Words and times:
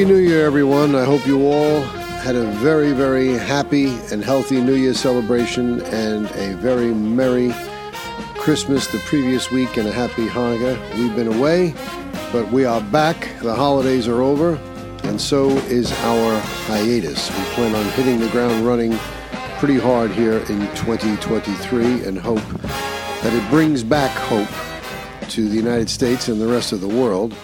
Happy 0.00 0.12
New 0.12 0.18
Year, 0.18 0.46
everyone. 0.46 0.94
I 0.94 1.04
hope 1.04 1.26
you 1.26 1.46
all 1.46 1.82
had 2.22 2.34
a 2.34 2.46
very, 2.52 2.92
very 2.92 3.32
happy 3.32 3.88
and 4.10 4.24
healthy 4.24 4.58
New 4.58 4.72
Year 4.72 4.94
celebration 4.94 5.82
and 5.82 6.24
a 6.36 6.56
very 6.56 6.94
merry 6.94 7.52
Christmas 8.36 8.86
the 8.86 8.98
previous 9.00 9.50
week 9.50 9.76
and 9.76 9.86
a 9.86 9.92
happy 9.92 10.26
Hanukkah. 10.26 10.78
We've 10.96 11.14
been 11.14 11.28
away, 11.28 11.74
but 12.32 12.50
we 12.50 12.64
are 12.64 12.80
back. 12.80 13.28
The 13.42 13.54
holidays 13.54 14.08
are 14.08 14.22
over, 14.22 14.54
and 15.02 15.20
so 15.20 15.50
is 15.68 15.92
our 15.92 16.40
hiatus. 16.40 17.28
We 17.28 17.44
plan 17.52 17.74
on 17.74 17.84
hitting 17.92 18.20
the 18.20 18.28
ground 18.30 18.66
running 18.66 18.96
pretty 19.58 19.78
hard 19.78 20.12
here 20.12 20.38
in 20.38 20.60
2023 20.76 22.04
and 22.04 22.18
hope 22.18 22.40
that 23.20 23.34
it 23.34 23.50
brings 23.50 23.82
back 23.82 24.12
hope 24.12 24.48
to 25.28 25.46
the 25.46 25.56
United 25.56 25.90
States 25.90 26.28
and 26.28 26.40
the 26.40 26.48
rest 26.48 26.72
of 26.72 26.80
the 26.80 26.88
world 26.88 27.34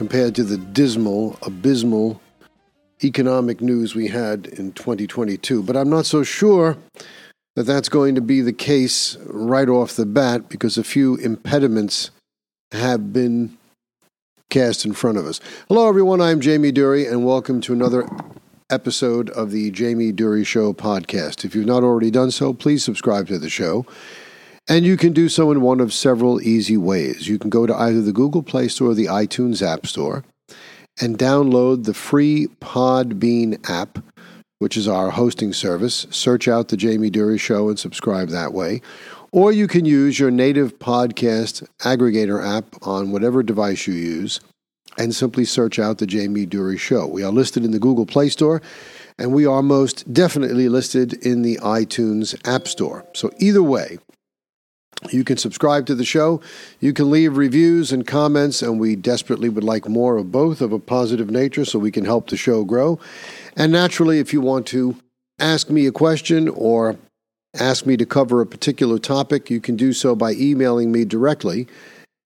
compared 0.00 0.34
to 0.34 0.42
the 0.42 0.56
dismal, 0.56 1.38
abysmal 1.42 2.18
economic 3.04 3.60
news 3.60 3.94
we 3.94 4.08
had 4.08 4.46
in 4.46 4.72
2022. 4.72 5.62
But 5.62 5.76
I'm 5.76 5.90
not 5.90 6.06
so 6.06 6.22
sure 6.22 6.78
that 7.54 7.64
that's 7.64 7.90
going 7.90 8.14
to 8.14 8.22
be 8.22 8.40
the 8.40 8.54
case 8.54 9.18
right 9.26 9.68
off 9.68 9.96
the 9.96 10.06
bat 10.06 10.48
because 10.48 10.78
a 10.78 10.84
few 10.84 11.16
impediments 11.16 12.12
have 12.72 13.12
been 13.12 13.58
cast 14.48 14.86
in 14.86 14.94
front 14.94 15.18
of 15.18 15.26
us. 15.26 15.38
Hello, 15.68 15.86
everyone. 15.86 16.22
I'm 16.22 16.40
Jamie 16.40 16.72
Durie, 16.72 17.04
and 17.04 17.26
welcome 17.26 17.60
to 17.60 17.74
another 17.74 18.08
episode 18.70 19.28
of 19.28 19.50
the 19.50 19.70
Jamie 19.70 20.12
Durie 20.12 20.44
Show 20.44 20.72
podcast. 20.72 21.44
If 21.44 21.54
you've 21.54 21.66
not 21.66 21.84
already 21.84 22.10
done 22.10 22.30
so, 22.30 22.54
please 22.54 22.82
subscribe 22.82 23.28
to 23.28 23.38
the 23.38 23.50
show. 23.50 23.84
And 24.70 24.86
you 24.86 24.96
can 24.96 25.12
do 25.12 25.28
so 25.28 25.50
in 25.50 25.62
one 25.62 25.80
of 25.80 25.92
several 25.92 26.40
easy 26.40 26.76
ways. 26.76 27.26
You 27.26 27.40
can 27.40 27.50
go 27.50 27.66
to 27.66 27.74
either 27.74 28.00
the 28.00 28.12
Google 28.12 28.44
Play 28.44 28.68
Store 28.68 28.90
or 28.90 28.94
the 28.94 29.06
iTunes 29.06 29.66
App 29.66 29.84
Store 29.84 30.22
and 31.00 31.18
download 31.18 31.86
the 31.86 31.92
free 31.92 32.46
Podbean 32.60 33.68
app, 33.68 33.98
which 34.60 34.76
is 34.76 34.86
our 34.86 35.10
hosting 35.10 35.52
service. 35.52 36.06
Search 36.10 36.46
out 36.46 36.68
the 36.68 36.76
Jamie 36.76 37.10
Durie 37.10 37.36
Show 37.36 37.68
and 37.68 37.80
subscribe 37.80 38.28
that 38.28 38.52
way. 38.52 38.80
Or 39.32 39.50
you 39.50 39.66
can 39.66 39.86
use 39.86 40.20
your 40.20 40.30
native 40.30 40.78
podcast 40.78 41.66
aggregator 41.80 42.40
app 42.40 42.86
on 42.86 43.10
whatever 43.10 43.42
device 43.42 43.88
you 43.88 43.94
use 43.94 44.38
and 44.96 45.12
simply 45.12 45.44
search 45.44 45.80
out 45.80 45.98
the 45.98 46.06
Jamie 46.06 46.46
Durie 46.46 46.78
Show. 46.78 47.08
We 47.08 47.24
are 47.24 47.32
listed 47.32 47.64
in 47.64 47.72
the 47.72 47.80
Google 47.80 48.06
Play 48.06 48.28
Store 48.28 48.62
and 49.18 49.32
we 49.32 49.46
are 49.46 49.62
most 49.62 50.12
definitely 50.12 50.68
listed 50.68 51.14
in 51.26 51.42
the 51.42 51.56
iTunes 51.56 52.36
App 52.48 52.68
Store. 52.68 53.04
So 53.14 53.32
either 53.40 53.64
way, 53.64 53.98
you 55.08 55.24
can 55.24 55.38
subscribe 55.38 55.86
to 55.86 55.94
the 55.94 56.04
show. 56.04 56.40
You 56.78 56.92
can 56.92 57.10
leave 57.10 57.36
reviews 57.36 57.92
and 57.92 58.06
comments, 58.06 58.60
and 58.60 58.78
we 58.78 58.96
desperately 58.96 59.48
would 59.48 59.64
like 59.64 59.88
more 59.88 60.18
of 60.18 60.30
both 60.30 60.60
of 60.60 60.72
a 60.72 60.78
positive 60.78 61.30
nature 61.30 61.64
so 61.64 61.78
we 61.78 61.90
can 61.90 62.04
help 62.04 62.28
the 62.28 62.36
show 62.36 62.64
grow. 62.64 62.98
And 63.56 63.72
naturally, 63.72 64.18
if 64.18 64.32
you 64.32 64.40
want 64.40 64.66
to 64.68 64.96
ask 65.38 65.70
me 65.70 65.86
a 65.86 65.92
question 65.92 66.48
or 66.48 66.96
ask 67.58 67.86
me 67.86 67.96
to 67.96 68.04
cover 68.04 68.40
a 68.40 68.46
particular 68.46 68.98
topic, 68.98 69.50
you 69.50 69.60
can 69.60 69.76
do 69.76 69.92
so 69.92 70.14
by 70.14 70.32
emailing 70.32 70.92
me 70.92 71.04
directly 71.04 71.66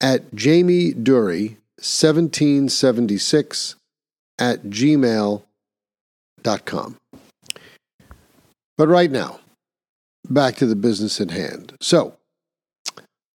at 0.00 0.34
Jamie 0.34 0.92
Durie 0.92 1.58
1776 1.76 3.76
at 4.38 4.64
gmail.com. 4.64 5.42
But 8.76 8.88
right 8.88 9.10
now, 9.10 9.38
back 10.28 10.56
to 10.56 10.66
the 10.66 10.74
business 10.74 11.20
at 11.20 11.30
hand. 11.30 11.74
So, 11.80 12.16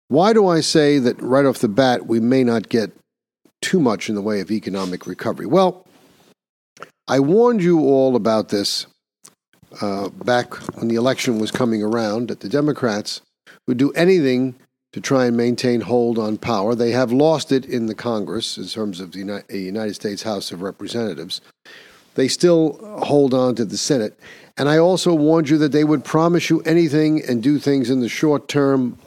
why 0.09 0.33
do 0.33 0.47
I 0.47 0.61
say 0.61 0.99
that 0.99 1.21
right 1.21 1.45
off 1.45 1.59
the 1.59 1.69
bat 1.69 2.07
we 2.07 2.21
may 2.21 2.45
not 2.45 2.69
get 2.69 2.93
too 3.61 3.81
much 3.81 4.09
in 4.09 4.15
the 4.15 4.23
way 4.23 4.41
of 4.41 4.51
economic 4.51 5.07
recovery? 5.07 5.47
Well, 5.47 5.87
I 7.09 7.21
warned 7.21 7.63
you 7.63 7.81
all 7.81 8.17
about 8.17 8.49
this 8.49 8.87
uh, 9.81 10.09
back 10.09 10.55
when 10.77 10.89
the 10.89 10.95
election 10.95 11.39
was 11.39 11.51
coming 11.51 11.83
around 11.83 12.29
that 12.29 12.41
the 12.41 12.49
Democrats 12.49 13.21
would 13.67 13.79
do 13.79 13.93
anything 13.93 14.55
to 14.93 15.01
try 15.01 15.27
and 15.27 15.37
maintain 15.37 15.83
hold 15.83 16.19
on 16.19 16.39
power. 16.39 16.75
They 16.75 16.93
have 16.93 17.13
lost 17.13 17.53
it 17.53 17.67
in 17.67 17.87
the 17.87 17.95
Congress 17.95 18.57
in 18.57 18.67
terms 18.67 19.01
of 19.01 19.13
the 19.13 19.43
United 19.51 19.95
States 19.95 20.23
House 20.23 20.53
of 20.53 20.63
Representatives. 20.63 21.41
They 22.15 22.29
still 22.29 22.79
hold 23.05 23.35
on 23.35 23.57
to 23.57 23.65
the 23.65 23.77
Senate. 23.77 24.19
And 24.57 24.69
I 24.69 24.79
also 24.79 25.13
warned 25.13 25.51
you 25.51 25.59
that 25.59 25.73
they 25.73 25.85
would 25.85 26.05
promise 26.05 26.49
you 26.49 26.63
anything 26.63 27.23
and 27.23 27.43
do 27.43 27.59
things 27.59 27.91
in 27.91 28.01
the 28.01 28.09
short 28.09 28.49
term 28.49 28.99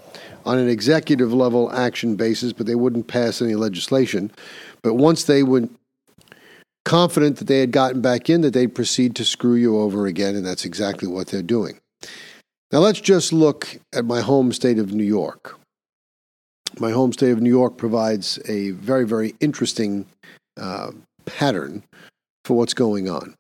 on 0.46 0.58
an 0.58 0.70
executive 0.70 1.34
level 1.34 1.72
action 1.72 2.16
basis, 2.16 2.54
but 2.54 2.66
they 2.66 2.76
wouldn't 2.76 3.08
pass 3.08 3.42
any 3.42 3.56
legislation. 3.56 4.32
But 4.82 4.96
once 4.96 5.24
they 5.24 5.44
were 5.44 5.70
confident 6.86 7.38
that 7.38 7.48
they 7.48 7.60
had 7.60 7.72
gotten 7.72 8.02
back 8.02 8.30
in, 8.30 8.42
that 8.42 8.54
they'd 8.54 8.74
proceed 8.74 9.16
to 9.16 9.26
screw 9.26 9.56
you 9.56 9.80
over 9.80 10.08
again, 10.08 10.36
and 10.36 10.46
that's 10.46 10.66
exactly 10.66 11.08
what 11.08 11.28
they're 11.28 11.42
doing. 11.42 11.80
Now 12.72 12.80
let's 12.80 13.02
just 13.02 13.34
look 13.34 13.80
at 13.94 14.06
my 14.06 14.22
home 14.22 14.52
state 14.52 14.80
of 14.80 14.94
New 14.94 15.04
York. 15.04 15.58
My 16.80 16.92
home 16.92 17.12
state 17.14 17.32
of 17.32 17.42
New 17.42 17.50
York 17.50 17.78
provides 17.78 18.40
a 18.48 18.72
very, 18.72 19.06
very 19.06 19.36
interesting 19.40 20.06
uh, 20.56 20.92
pattern 21.26 21.84
for 22.46 22.56
what's 22.56 22.76
going 22.76 23.10
on. 23.10 23.36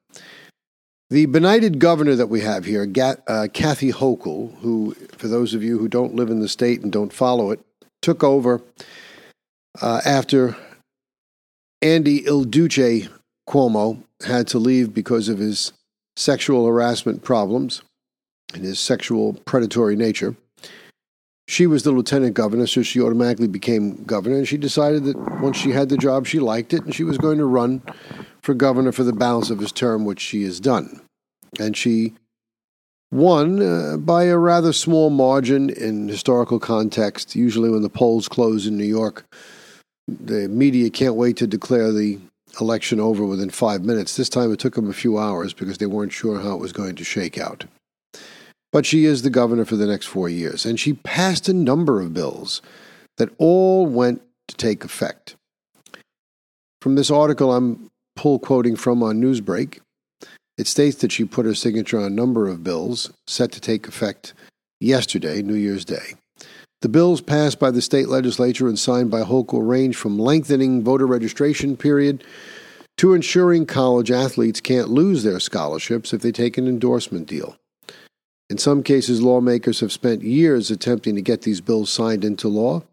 The 1.11 1.25
benighted 1.25 1.79
governor 1.79 2.13
that 2.15 2.27
we 2.27 2.41
have 2.41 2.65
here, 2.65 2.87
uh, 3.27 3.47
Kathy 3.51 3.91
Hochul, 3.91 4.55
who, 4.59 4.93
for 5.17 5.27
those 5.27 5.55
of 5.55 5.63
you 5.63 5.79
who 5.79 5.87
don't 5.87 6.13
live 6.13 6.29
in 6.29 6.39
the 6.39 6.47
state 6.47 6.83
and 6.83 6.91
don't 6.91 7.11
follow 7.11 7.49
it, 7.49 7.59
took 8.03 8.23
over 8.23 8.61
uh, 9.81 10.01
after 10.05 10.55
Andy 11.81 12.25
Il 12.27 12.43
Duce 12.43 13.09
Cuomo 13.47 14.03
had 14.23 14.47
to 14.49 14.59
leave 14.59 14.93
because 14.93 15.29
of 15.29 15.39
his 15.39 15.73
sexual 16.15 16.67
harassment 16.67 17.23
problems 17.23 17.81
and 18.53 18.63
his 18.63 18.79
sexual 18.79 19.33
predatory 19.45 19.95
nature. 19.95 20.35
She 21.47 21.65
was 21.65 21.81
the 21.81 21.91
lieutenant 21.91 22.35
governor, 22.35 22.67
so 22.67 22.83
she 22.83 23.01
automatically 23.01 23.47
became 23.47 24.03
governor, 24.03 24.37
and 24.37 24.47
she 24.47 24.57
decided 24.57 25.05
that 25.05 25.41
once 25.41 25.57
she 25.57 25.71
had 25.71 25.89
the 25.89 25.97
job, 25.97 26.27
she 26.27 26.39
liked 26.39 26.71
it, 26.71 26.83
and 26.83 26.93
she 26.93 27.03
was 27.03 27.17
going 27.17 27.39
to 27.39 27.45
run 27.45 27.81
for 28.41 28.53
governor 28.53 28.91
for 28.91 29.03
the 29.03 29.13
balance 29.13 29.49
of 29.49 29.59
his 29.59 29.71
term, 29.71 30.05
which 30.05 30.19
she 30.19 30.43
has 30.43 30.59
done. 30.59 31.01
And 31.59 31.75
she 31.75 32.13
won 33.11 33.61
uh, 33.61 33.97
by 33.97 34.25
a 34.25 34.37
rather 34.37 34.73
small 34.73 35.09
margin 35.09 35.69
in 35.69 36.07
historical 36.07 36.59
context. 36.59 37.35
Usually, 37.35 37.69
when 37.69 37.81
the 37.81 37.89
polls 37.89 38.27
close 38.27 38.67
in 38.67 38.77
New 38.77 38.83
York, 38.85 39.25
the 40.07 40.47
media 40.47 40.89
can't 40.89 41.15
wait 41.15 41.37
to 41.37 41.47
declare 41.47 41.91
the 41.91 42.19
election 42.59 42.99
over 42.99 43.25
within 43.25 43.49
five 43.49 43.83
minutes. 43.83 44.15
This 44.15 44.29
time 44.29 44.51
it 44.51 44.59
took 44.59 44.75
them 44.75 44.89
a 44.89 44.93
few 44.93 45.17
hours 45.17 45.53
because 45.53 45.77
they 45.77 45.85
weren't 45.85 46.13
sure 46.13 46.39
how 46.39 46.53
it 46.53 46.59
was 46.59 46.73
going 46.73 46.95
to 46.95 47.03
shake 47.03 47.37
out. 47.37 47.65
But 48.71 48.85
she 48.85 49.05
is 49.05 49.21
the 49.21 49.29
governor 49.29 49.65
for 49.65 49.75
the 49.75 49.87
next 49.87 50.05
four 50.05 50.29
years, 50.29 50.65
and 50.65 50.79
she 50.79 50.93
passed 50.93 51.49
a 51.49 51.53
number 51.53 52.01
of 52.01 52.13
bills 52.13 52.61
that 53.17 53.29
all 53.37 53.85
went 53.85 54.21
to 54.47 54.55
take 54.55 54.83
effect. 54.83 55.35
From 56.81 56.95
this 56.95 57.11
article 57.11 57.53
I'm 57.53 57.89
pull 58.19 58.37
quoting 58.37 58.75
from 58.75 59.01
on 59.01 59.21
Newsbreak, 59.21 59.79
it 60.57 60.67
states 60.67 60.97
that 60.97 61.09
she 61.09 61.23
put 61.23 61.45
her 61.45 61.55
signature 61.55 61.97
on 61.97 62.03
a 62.03 62.09
number 62.09 62.49
of 62.49 62.65
bills 62.65 63.13
set 63.27 63.49
to 63.53 63.61
take 63.61 63.87
effect 63.87 64.33
yesterday, 64.81 65.41
New 65.41 65.55
Year's 65.55 65.85
Day. 65.85 66.15
The 66.81 66.89
bills 66.89 67.21
passed 67.21 67.59
by 67.59 67.71
the 67.71 67.81
state 67.81 68.09
legislature 68.09 68.67
and 68.67 68.77
signed 68.77 69.09
by 69.09 69.21
Hochul 69.21 69.65
range 69.65 69.95
from 69.95 70.19
lengthening 70.19 70.83
voter 70.83 71.07
registration 71.07 71.77
period 71.77 72.25
to 72.97 73.13
ensuring 73.13 73.65
college 73.65 74.11
athletes 74.11 74.59
can't 74.59 74.89
lose 74.89 75.23
their 75.23 75.39
scholarships 75.39 76.11
if 76.11 76.21
they 76.21 76.33
take 76.33 76.57
an 76.57 76.67
endorsement 76.67 77.25
deal. 77.25 77.55
In 78.49 78.57
some 78.57 78.83
cases, 78.83 79.21
lawmakers 79.21 79.79
have 79.79 79.93
spent 79.93 80.23
years 80.23 80.69
attempting 80.69 81.15
to 81.15 81.21
get 81.21 81.43
these 81.43 81.61
bills 81.61 81.89
signed 81.89 82.25
into 82.25 82.49
law. 82.49 82.83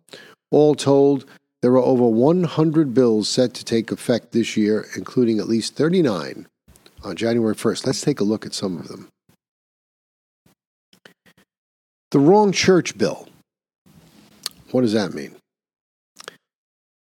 All 0.52 0.76
told, 0.76 1.24
there 1.66 1.74
are 1.74 1.78
over 1.78 2.06
100 2.06 2.94
bills 2.94 3.28
set 3.28 3.52
to 3.54 3.64
take 3.64 3.90
effect 3.90 4.30
this 4.30 4.56
year, 4.56 4.86
including 4.94 5.40
at 5.40 5.48
least 5.48 5.74
39 5.74 6.46
on 7.02 7.16
January 7.16 7.56
1st. 7.56 7.86
Let's 7.86 8.02
take 8.02 8.20
a 8.20 8.24
look 8.24 8.46
at 8.46 8.54
some 8.54 8.78
of 8.78 8.86
them. 8.86 9.08
The 12.12 12.20
wrong 12.20 12.52
church 12.52 12.96
bill. 12.96 13.28
What 14.70 14.82
does 14.82 14.92
that 14.92 15.12
mean? 15.12 15.34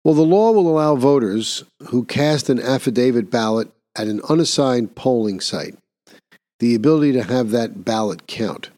Well, 0.03 0.15
the 0.15 0.23
law 0.23 0.51
will 0.51 0.67
allow 0.67 0.95
voters 0.95 1.63
who 1.91 2.03
cast 2.03 2.49
an 2.49 2.59
affidavit 2.59 3.31
ballot 3.31 3.71
at 3.95 4.07
an 4.07 4.19
unassigned 4.27 4.93
polling 4.93 5.39
site 5.39 5.77
the 6.59 6.75
ability 6.75 7.13
to 7.13 7.23
have 7.23 7.51
that 7.51 7.85
ballot 7.85 8.27
count. 8.27 8.71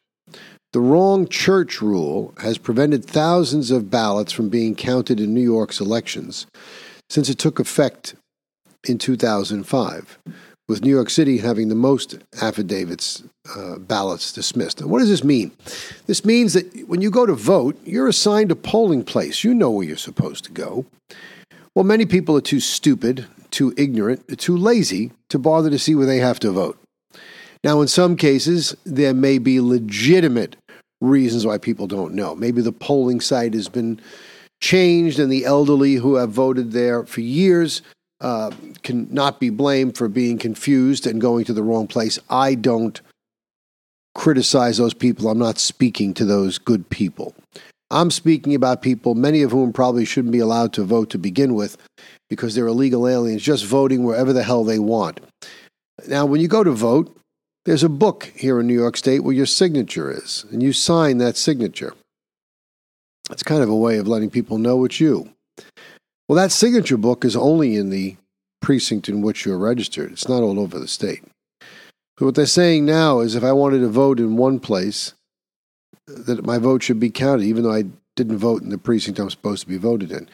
The 0.73 0.79
wrong 0.79 1.27
church 1.27 1.81
rule 1.81 2.33
has 2.37 2.57
prevented 2.57 3.03
thousands 3.03 3.71
of 3.71 3.91
ballots 3.91 4.31
from 4.31 4.47
being 4.47 4.73
counted 4.73 5.19
in 5.19 5.33
New 5.33 5.41
York's 5.41 5.81
elections 5.81 6.47
since 7.09 7.27
it 7.27 7.37
took 7.37 7.59
effect 7.59 8.15
in 8.87 8.97
2005, 8.97 10.17
with 10.69 10.81
New 10.81 10.89
York 10.89 11.09
City 11.09 11.39
having 11.39 11.67
the 11.67 11.75
most 11.75 12.19
affidavits, 12.41 13.21
uh, 13.53 13.79
ballots 13.79 14.31
dismissed. 14.31 14.79
And 14.79 14.89
what 14.89 14.99
does 14.99 15.09
this 15.09 15.25
mean? 15.25 15.51
This 16.07 16.23
means 16.23 16.53
that 16.53 16.87
when 16.87 17.01
you 17.01 17.11
go 17.11 17.25
to 17.25 17.33
vote, 17.33 17.77
you're 17.83 18.07
assigned 18.07 18.49
a 18.49 18.55
polling 18.55 19.03
place. 19.03 19.43
You 19.43 19.53
know 19.53 19.71
where 19.71 19.85
you're 19.85 19.97
supposed 19.97 20.45
to 20.45 20.51
go. 20.53 20.85
Well, 21.75 21.83
many 21.83 22.05
people 22.05 22.37
are 22.37 22.41
too 22.41 22.61
stupid, 22.61 23.25
too 23.49 23.73
ignorant, 23.75 24.39
too 24.39 24.55
lazy 24.55 25.11
to 25.29 25.37
bother 25.37 25.69
to 25.69 25.77
see 25.77 25.95
where 25.95 26.07
they 26.07 26.19
have 26.19 26.39
to 26.39 26.51
vote. 26.51 26.77
Now, 27.63 27.81
in 27.81 27.87
some 27.87 28.15
cases, 28.15 28.75
there 28.85 29.13
may 29.13 29.37
be 29.37 29.59
legitimate 29.59 30.55
reasons 31.01 31.45
why 31.45 31.57
people 31.57 31.87
don't 31.87 32.13
know. 32.13 32.35
Maybe 32.35 32.61
the 32.61 32.71
polling 32.71 33.19
site 33.19 33.53
has 33.53 33.67
been 33.67 33.99
changed, 34.61 35.19
and 35.19 35.31
the 35.31 35.45
elderly 35.45 35.95
who 35.95 36.15
have 36.15 36.29
voted 36.29 36.71
there 36.71 37.03
for 37.05 37.21
years 37.21 37.81
uh, 38.21 38.51
can 38.83 39.07
not 39.11 39.39
be 39.39 39.49
blamed 39.49 39.97
for 39.97 40.07
being 40.07 40.37
confused 40.37 41.07
and 41.07 41.19
going 41.19 41.43
to 41.45 41.53
the 41.53 41.63
wrong 41.63 41.87
place. 41.87 42.19
I 42.29 42.55
don't 42.55 43.01
criticize 44.13 44.77
those 44.77 44.93
people. 44.93 45.29
I'm 45.29 45.39
not 45.39 45.57
speaking 45.57 46.13
to 46.13 46.25
those 46.25 46.57
good 46.57 46.89
people. 46.89 47.33
I'm 47.89 48.11
speaking 48.11 48.55
about 48.55 48.81
people, 48.81 49.15
many 49.15 49.41
of 49.41 49.51
whom 49.51 49.73
probably 49.73 50.05
shouldn't 50.05 50.31
be 50.31 50.39
allowed 50.39 50.71
to 50.73 50.83
vote 50.83 51.09
to 51.09 51.17
begin 51.17 51.55
with 51.55 51.77
because 52.29 52.55
they're 52.55 52.67
illegal 52.67 53.07
aliens, 53.07 53.41
just 53.41 53.65
voting 53.65 54.03
wherever 54.03 54.31
the 54.31 54.43
hell 54.43 54.63
they 54.63 54.79
want. 54.79 55.19
Now, 56.07 56.25
when 56.25 56.39
you 56.39 56.47
go 56.47 56.63
to 56.63 56.71
vote, 56.71 57.15
there's 57.65 57.83
a 57.83 57.89
book 57.89 58.31
here 58.35 58.59
in 58.59 58.67
New 58.67 58.73
York 58.73 58.97
State 58.97 59.23
where 59.23 59.35
your 59.35 59.45
signature 59.45 60.11
is, 60.11 60.45
and 60.51 60.63
you 60.63 60.73
sign 60.73 61.17
that 61.19 61.37
signature. 61.37 61.93
It's 63.29 63.43
kind 63.43 63.61
of 63.61 63.69
a 63.69 63.75
way 63.75 63.97
of 63.97 64.07
letting 64.07 64.29
people 64.29 64.57
know 64.57 64.83
it's 64.85 64.99
you. 64.99 65.29
Well, 66.27 66.37
that 66.37 66.51
signature 66.51 66.97
book 66.97 67.23
is 67.23 67.35
only 67.35 67.75
in 67.75 67.89
the 67.89 68.17
precinct 68.61 69.09
in 69.09 69.21
which 69.21 69.45
you're 69.45 69.57
registered, 69.57 70.11
it's 70.11 70.29
not 70.29 70.43
all 70.43 70.59
over 70.59 70.79
the 70.79 70.87
state. 70.87 71.23
So, 72.19 72.25
what 72.25 72.35
they're 72.35 72.45
saying 72.45 72.85
now 72.85 73.19
is 73.19 73.35
if 73.35 73.43
I 73.43 73.51
wanted 73.51 73.79
to 73.79 73.87
vote 73.87 74.19
in 74.19 74.37
one 74.37 74.59
place, 74.59 75.13
that 76.07 76.45
my 76.45 76.57
vote 76.57 76.83
should 76.83 76.99
be 76.99 77.09
counted, 77.09 77.45
even 77.45 77.63
though 77.63 77.73
I 77.73 77.85
didn't 78.15 78.37
vote 78.37 78.61
in 78.61 78.69
the 78.69 78.77
precinct 78.77 79.19
I'm 79.19 79.29
supposed 79.29 79.63
to 79.63 79.69
be 79.69 79.77
voted 79.77 80.11
in. 80.11 80.27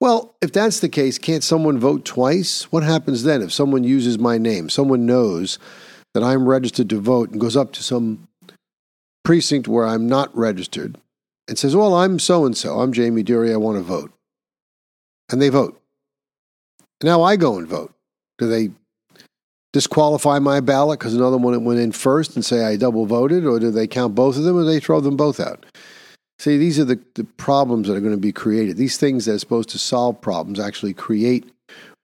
Well, 0.00 0.34
if 0.40 0.52
that's 0.52 0.80
the 0.80 0.88
case, 0.88 1.18
can't 1.18 1.44
someone 1.44 1.78
vote 1.78 2.04
twice? 2.04 2.70
What 2.72 2.82
happens 2.84 3.24
then 3.24 3.42
if 3.42 3.52
someone 3.52 3.84
uses 3.84 4.18
my 4.18 4.38
name? 4.38 4.68
Someone 4.68 5.06
knows 5.06 5.58
that 6.14 6.22
I'm 6.22 6.48
registered 6.48 6.90
to 6.90 7.00
vote 7.00 7.30
and 7.30 7.40
goes 7.40 7.56
up 7.56 7.72
to 7.72 7.82
some 7.82 8.28
precinct 9.24 9.68
where 9.68 9.86
I'm 9.86 10.08
not 10.08 10.36
registered 10.36 10.96
and 11.48 11.58
says, 11.58 11.74
Well, 11.74 11.94
I'm 11.94 12.18
so 12.18 12.44
and 12.44 12.56
so. 12.56 12.80
I'm 12.80 12.92
Jamie 12.92 13.22
Durie. 13.22 13.52
I 13.52 13.56
want 13.56 13.78
to 13.78 13.82
vote. 13.82 14.12
And 15.30 15.40
they 15.40 15.48
vote. 15.48 15.80
Now 17.02 17.22
I 17.22 17.36
go 17.36 17.58
and 17.58 17.66
vote. 17.66 17.94
Do 18.38 18.48
they 18.48 18.70
disqualify 19.72 20.38
my 20.38 20.60
ballot 20.60 20.98
because 20.98 21.14
another 21.14 21.36
one 21.36 21.64
went 21.64 21.80
in 21.80 21.92
first 21.92 22.34
and 22.34 22.44
say 22.44 22.64
I 22.64 22.76
double 22.76 23.06
voted, 23.06 23.44
or 23.44 23.58
do 23.60 23.70
they 23.70 23.86
count 23.86 24.14
both 24.14 24.36
of 24.36 24.44
them, 24.44 24.56
or 24.56 24.62
do 24.62 24.66
they 24.66 24.80
throw 24.80 25.00
them 25.00 25.16
both 25.16 25.40
out? 25.40 25.66
See, 26.38 26.56
these 26.56 26.78
are 26.78 26.84
the, 26.84 27.00
the 27.14 27.24
problems 27.24 27.88
that 27.88 27.96
are 27.96 28.00
going 28.00 28.12
to 28.12 28.16
be 28.16 28.32
created. 28.32 28.76
These 28.76 28.96
things 28.96 29.24
that 29.24 29.34
are 29.34 29.38
supposed 29.38 29.68
to 29.70 29.78
solve 29.78 30.20
problems 30.20 30.60
actually 30.60 30.94
create 30.94 31.44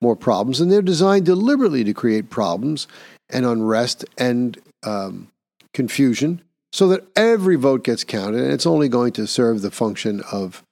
more 0.02 0.16
problems, 0.16 0.60
and 0.60 0.70
they're 0.70 0.82
designed 0.82 1.24
deliberately 1.24 1.84
to 1.84 1.94
create 1.94 2.30
problems 2.30 2.86
and 3.34 3.44
unrest 3.44 4.04
and 4.16 4.58
um, 4.84 5.28
confusion 5.74 6.40
so 6.72 6.88
that 6.88 7.06
every 7.14 7.56
vote 7.56 7.84
gets 7.84 8.02
counted, 8.02 8.40
and 8.40 8.52
it's 8.52 8.66
only 8.66 8.88
going 8.88 9.12
to 9.12 9.26
serve 9.26 9.60
the 9.60 9.70
function 9.70 10.22
of 10.32 10.62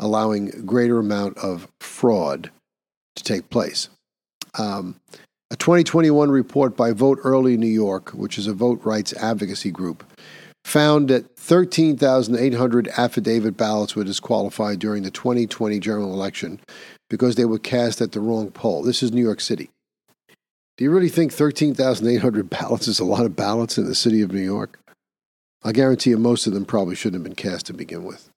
allowing 0.00 0.66
greater 0.66 0.98
amount 0.98 1.38
of 1.38 1.68
fraud 1.80 2.50
to 3.16 3.24
take 3.24 3.48
place. 3.50 3.88
Um, 4.58 4.96
a 5.50 5.56
2021 5.56 6.30
report 6.30 6.76
by 6.76 6.92
Vote 6.92 7.18
Early 7.24 7.56
New 7.56 7.66
York, 7.66 8.10
which 8.10 8.36
is 8.36 8.46
a 8.46 8.52
vote 8.52 8.84
rights 8.84 9.14
advocacy 9.14 9.70
group, 9.70 10.04
found 10.64 11.08
that 11.08 11.34
13,800 11.36 12.88
affidavit 12.88 13.56
ballots 13.56 13.96
were 13.96 14.04
disqualified 14.04 14.78
during 14.78 15.02
the 15.02 15.10
2020 15.10 15.80
general 15.80 16.12
election 16.12 16.60
because 17.08 17.36
they 17.36 17.46
were 17.46 17.58
cast 17.58 18.02
at 18.02 18.12
the 18.12 18.20
wrong 18.20 18.50
poll. 18.50 18.82
This 18.82 19.02
is 19.02 19.12
New 19.12 19.22
York 19.22 19.40
City. 19.40 19.70
Do 20.78 20.84
you 20.84 20.92
really 20.92 21.08
think 21.08 21.32
13,800 21.32 22.50
ballots 22.50 22.86
is 22.86 23.00
a 23.00 23.04
lot 23.04 23.26
of 23.26 23.34
ballots 23.34 23.78
in 23.78 23.86
the 23.86 23.96
city 23.96 24.22
of 24.22 24.30
New 24.32 24.40
York? 24.40 24.78
I 25.64 25.72
guarantee 25.72 26.10
you 26.10 26.18
most 26.18 26.46
of 26.46 26.54
them 26.54 26.64
probably 26.64 26.94
shouldn't 26.94 27.20
have 27.20 27.24
been 27.24 27.34
cast 27.34 27.66
to 27.66 27.72
begin 27.72 28.04
with. 28.04 28.30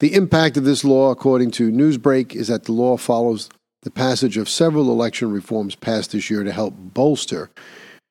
The 0.00 0.14
impact 0.14 0.56
of 0.56 0.64
this 0.64 0.82
law, 0.82 1.10
according 1.10 1.50
to 1.52 1.70
Newsbreak, 1.70 2.34
is 2.34 2.48
that 2.48 2.64
the 2.64 2.72
law 2.72 2.96
follows 2.96 3.50
the 3.82 3.90
passage 3.90 4.38
of 4.38 4.48
several 4.48 4.90
election 4.90 5.30
reforms 5.30 5.74
passed 5.74 6.12
this 6.12 6.30
year 6.30 6.42
to 6.42 6.52
help 6.52 6.72
bolster 6.78 7.50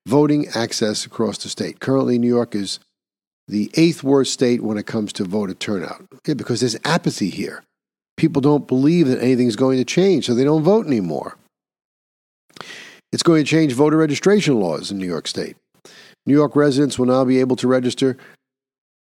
voting 0.05 0.47
access 0.53 1.07
across 1.07 1.39
the 1.39 1.49
state. 1.49 1.79
Currently, 1.79 2.19
New 2.19 2.27
York 2.27 2.53
is 2.53 2.79
the 3.47 3.71
eighth 3.73 4.03
worst 4.03 4.31
state 4.31 4.61
when 4.61 4.77
it 4.77 4.85
comes 4.85 5.11
to 5.13 5.23
voter 5.23 5.55
turnout 5.55 6.05
yeah, 6.27 6.35
because 6.35 6.59
there's 6.59 6.77
apathy 6.85 7.31
here. 7.31 7.63
People 8.15 8.43
don't 8.43 8.67
believe 8.67 9.07
that 9.07 9.23
anything's 9.23 9.55
going 9.55 9.79
to 9.79 9.85
change, 9.85 10.27
so 10.27 10.35
they 10.35 10.43
don't 10.43 10.61
vote 10.61 10.85
anymore. 10.85 11.35
It's 13.11 13.23
going 13.23 13.43
to 13.43 13.49
change 13.49 13.73
voter 13.73 13.97
registration 13.97 14.59
laws 14.59 14.91
in 14.91 14.97
New 14.97 15.07
York 15.07 15.27
State. 15.27 15.55
New 16.25 16.33
York 16.33 16.55
residents 16.55 16.97
will 16.97 17.05
now 17.05 17.23
be 17.25 17.39
able 17.39 17.55
to 17.57 17.67
register 17.67 18.17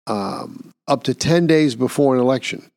um, 0.07 0.73
up 0.89 1.03
to 1.05 1.15
10 1.15 1.47
days 1.47 1.75
before 1.75 2.15
an 2.15 2.21
election 2.21 2.71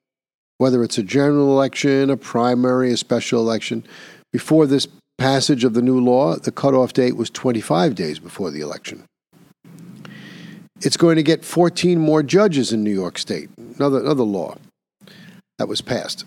whether 0.57 0.83
it's 0.83 0.98
a 0.98 1.04
general 1.04 1.51
election, 1.51 2.09
a 2.09 2.18
primary, 2.18 2.92
a 2.92 2.98
special 2.98 3.39
election. 3.39 3.83
Before 4.31 4.65
this 4.65 4.88
passage 5.18 5.63
of 5.63 5.74
the 5.74 5.81
new 5.81 6.00
law, 6.00 6.36
the 6.36 6.51
cutoff 6.51 6.94
date 6.94 7.15
was 7.15 7.30
25 7.30 7.95
days 7.95 8.19
before 8.19 8.51
the 8.51 8.62
election. 8.62 9.04
It's 10.81 10.98
going 10.98 11.15
to 11.15 11.24
get 11.24 11.44
14 11.44 12.00
more 12.00 12.21
judges 12.21 12.71
in 12.71 12.83
New 12.83 12.94
York 12.94 13.18
State, 13.18 13.50
another, 13.57 14.00
another 14.00 14.24
law 14.24 14.57
that 15.57 15.68
was 15.68 15.81
passed. 15.81 16.24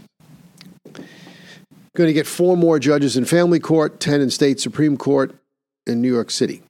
Going 1.97 2.09
to 2.09 2.15
get 2.15 2.27
four 2.27 2.57
more 2.57 2.79
judges 2.79 3.17
in 3.17 3.25
family 3.25 3.59
court, 3.59 4.01
10 4.01 4.21
in 4.21 4.31
state 4.31 4.61
Supreme 4.61 4.97
Court 4.97 5.35
in 5.87 6.01
New 6.01 6.13
York 6.13 6.31
City. 6.31 6.63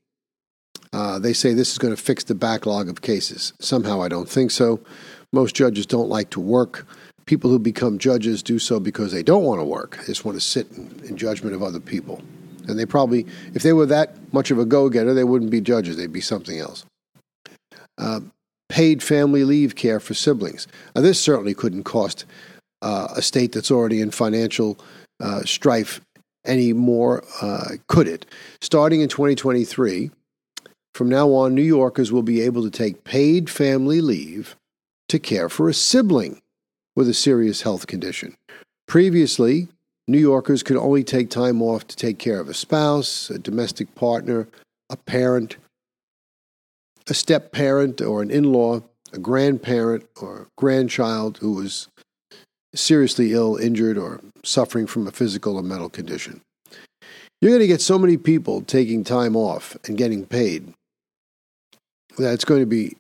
Uh, 0.92 1.18
they 1.18 1.32
say 1.32 1.52
this 1.52 1.70
is 1.70 1.78
going 1.78 1.94
to 1.94 2.02
fix 2.02 2.24
the 2.24 2.34
backlog 2.34 2.88
of 2.88 3.02
cases. 3.02 3.52
Somehow 3.60 4.02
I 4.02 4.08
don't 4.08 4.28
think 4.28 4.50
so. 4.50 4.80
Most 5.32 5.54
judges 5.54 5.86
don't 5.86 6.08
like 6.08 6.30
to 6.30 6.40
work 6.40 6.86
people 7.30 7.48
who 7.48 7.60
become 7.60 7.96
judges 7.96 8.42
do 8.42 8.58
so 8.58 8.80
because 8.80 9.12
they 9.12 9.22
don't 9.22 9.44
want 9.44 9.60
to 9.60 9.64
work. 9.64 9.96
They 9.98 10.06
just 10.06 10.24
want 10.24 10.36
to 10.36 10.40
sit 10.40 10.68
in, 10.72 11.00
in 11.04 11.16
judgment 11.16 11.54
of 11.54 11.62
other 11.62 11.78
people. 11.78 12.20
And 12.66 12.76
they 12.76 12.84
probably, 12.84 13.24
if 13.54 13.62
they 13.62 13.72
were 13.72 13.86
that 13.86 14.16
much 14.32 14.50
of 14.50 14.58
a 14.58 14.64
go 14.64 14.88
getter, 14.88 15.14
they 15.14 15.22
wouldn't 15.22 15.52
be 15.52 15.60
judges, 15.60 15.96
they'd 15.96 16.12
be 16.12 16.20
something 16.20 16.58
else. 16.58 16.84
Uh, 17.98 18.20
paid 18.68 19.00
family 19.00 19.44
leave 19.44 19.76
care 19.76 20.00
for 20.00 20.12
siblings. 20.12 20.66
Now, 20.96 21.02
this 21.02 21.20
certainly 21.20 21.54
couldn't 21.54 21.84
cost 21.84 22.24
uh, 22.82 23.08
a 23.14 23.22
state 23.22 23.52
that's 23.52 23.70
already 23.70 24.00
in 24.00 24.10
financial 24.10 24.76
uh, 25.20 25.42
strife 25.42 26.00
any 26.44 26.72
more, 26.72 27.24
uh, 27.42 27.76
could 27.86 28.08
it? 28.08 28.26
Starting 28.60 29.00
in 29.00 29.08
2023, 29.08 30.10
from 30.94 31.08
now 31.08 31.28
on, 31.28 31.54
New 31.54 31.62
Yorkers 31.62 32.10
will 32.10 32.22
be 32.22 32.40
able 32.40 32.62
to 32.62 32.70
take 32.70 33.04
paid 33.04 33.48
family 33.48 34.00
leave 34.00 34.56
to 35.08 35.18
care 35.18 35.48
for 35.48 35.68
a 35.68 35.74
sibling 35.74 36.40
with 36.96 37.08
a 37.08 37.14
serious 37.14 37.62
health 37.62 37.86
condition. 37.86 38.36
Previously, 38.86 39.68
New 40.08 40.18
Yorkers 40.18 40.62
could 40.62 40.76
only 40.76 41.04
take 41.04 41.30
time 41.30 41.62
off 41.62 41.86
to 41.86 41.96
take 41.96 42.18
care 42.18 42.40
of 42.40 42.48
a 42.48 42.54
spouse, 42.54 43.30
a 43.30 43.38
domestic 43.38 43.94
partner, 43.94 44.48
a 44.88 44.96
parent, 44.96 45.56
a 47.08 47.14
step 47.14 47.52
parent 47.52 48.00
or 48.00 48.22
an 48.22 48.30
in 48.30 48.52
law, 48.52 48.82
a 49.12 49.18
grandparent 49.18 50.08
or 50.20 50.48
grandchild 50.56 51.38
who 51.38 51.52
was 51.52 51.88
seriously 52.74 53.32
ill, 53.32 53.56
injured, 53.56 53.98
or 53.98 54.20
suffering 54.44 54.86
from 54.86 55.06
a 55.06 55.12
physical 55.12 55.56
or 55.56 55.62
mental 55.62 55.88
condition. 55.88 56.40
You're 57.40 57.52
going 57.52 57.60
to 57.60 57.66
get 57.66 57.80
so 57.80 57.98
many 57.98 58.16
people 58.16 58.62
taking 58.62 59.02
time 59.02 59.34
off 59.34 59.76
and 59.86 59.96
getting 59.96 60.26
paid 60.26 60.74
that 62.18 62.34
it's 62.34 62.44
going 62.44 62.60
to 62.60 62.66
be 62.66 62.96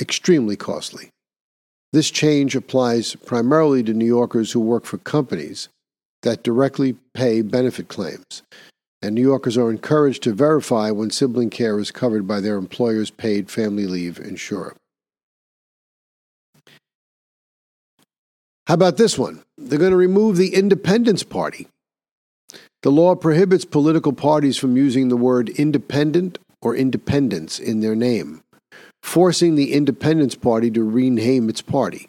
extremely 0.00 0.56
costly. 0.56 1.10
This 1.92 2.10
change 2.10 2.56
applies 2.56 3.14
primarily 3.14 3.82
to 3.84 3.94
New 3.94 4.04
Yorkers 4.04 4.52
who 4.52 4.60
work 4.60 4.84
for 4.84 4.98
companies 4.98 5.68
that 6.22 6.42
directly 6.42 6.96
pay 7.12 7.42
benefit 7.42 7.88
claims, 7.88 8.42
and 9.02 9.14
New 9.14 9.22
Yorkers 9.22 9.56
are 9.58 9.70
encouraged 9.70 10.22
to 10.22 10.32
verify 10.32 10.90
when 10.90 11.10
sibling 11.10 11.50
care 11.50 11.78
is 11.78 11.90
covered 11.90 12.26
by 12.26 12.40
their 12.40 12.56
employer's 12.56 13.10
paid 13.10 13.50
family 13.50 13.86
leave 13.86 14.18
insurer. 14.18 14.74
How 18.66 18.74
about 18.74 18.96
this 18.96 19.18
one? 19.18 19.42
They're 19.58 19.78
going 19.78 19.90
to 19.90 19.96
remove 19.96 20.36
the 20.36 20.54
Independence 20.54 21.22
Party. 21.22 21.68
The 22.82 22.90
law 22.90 23.14
prohibits 23.14 23.64
political 23.64 24.12
parties 24.12 24.56
from 24.56 24.76
using 24.76 25.08
the 25.08 25.16
word 25.16 25.48
independent 25.50 26.38
or 26.62 26.76
independence 26.76 27.58
in 27.58 27.80
their 27.80 27.94
name 27.94 28.44
forcing 29.04 29.54
the 29.54 29.74
Independence 29.74 30.34
Party 30.34 30.70
to 30.70 30.82
rename 30.82 31.50
its 31.50 31.60
party. 31.60 32.08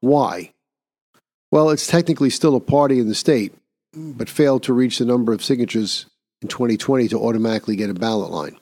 Why? 0.00 0.52
Well, 1.50 1.70
it's 1.70 1.86
technically 1.86 2.28
still 2.28 2.54
a 2.54 2.60
party 2.60 3.00
in 3.00 3.08
the 3.08 3.14
state, 3.14 3.54
but 3.94 4.28
failed 4.28 4.62
to 4.64 4.74
reach 4.74 4.98
the 4.98 5.06
number 5.06 5.32
of 5.32 5.42
signatures 5.42 6.04
in 6.42 6.48
2020 6.48 7.08
to 7.08 7.18
automatically 7.18 7.76
get 7.76 7.88
a 7.88 7.94
ballot 7.94 8.30
line. 8.30 8.58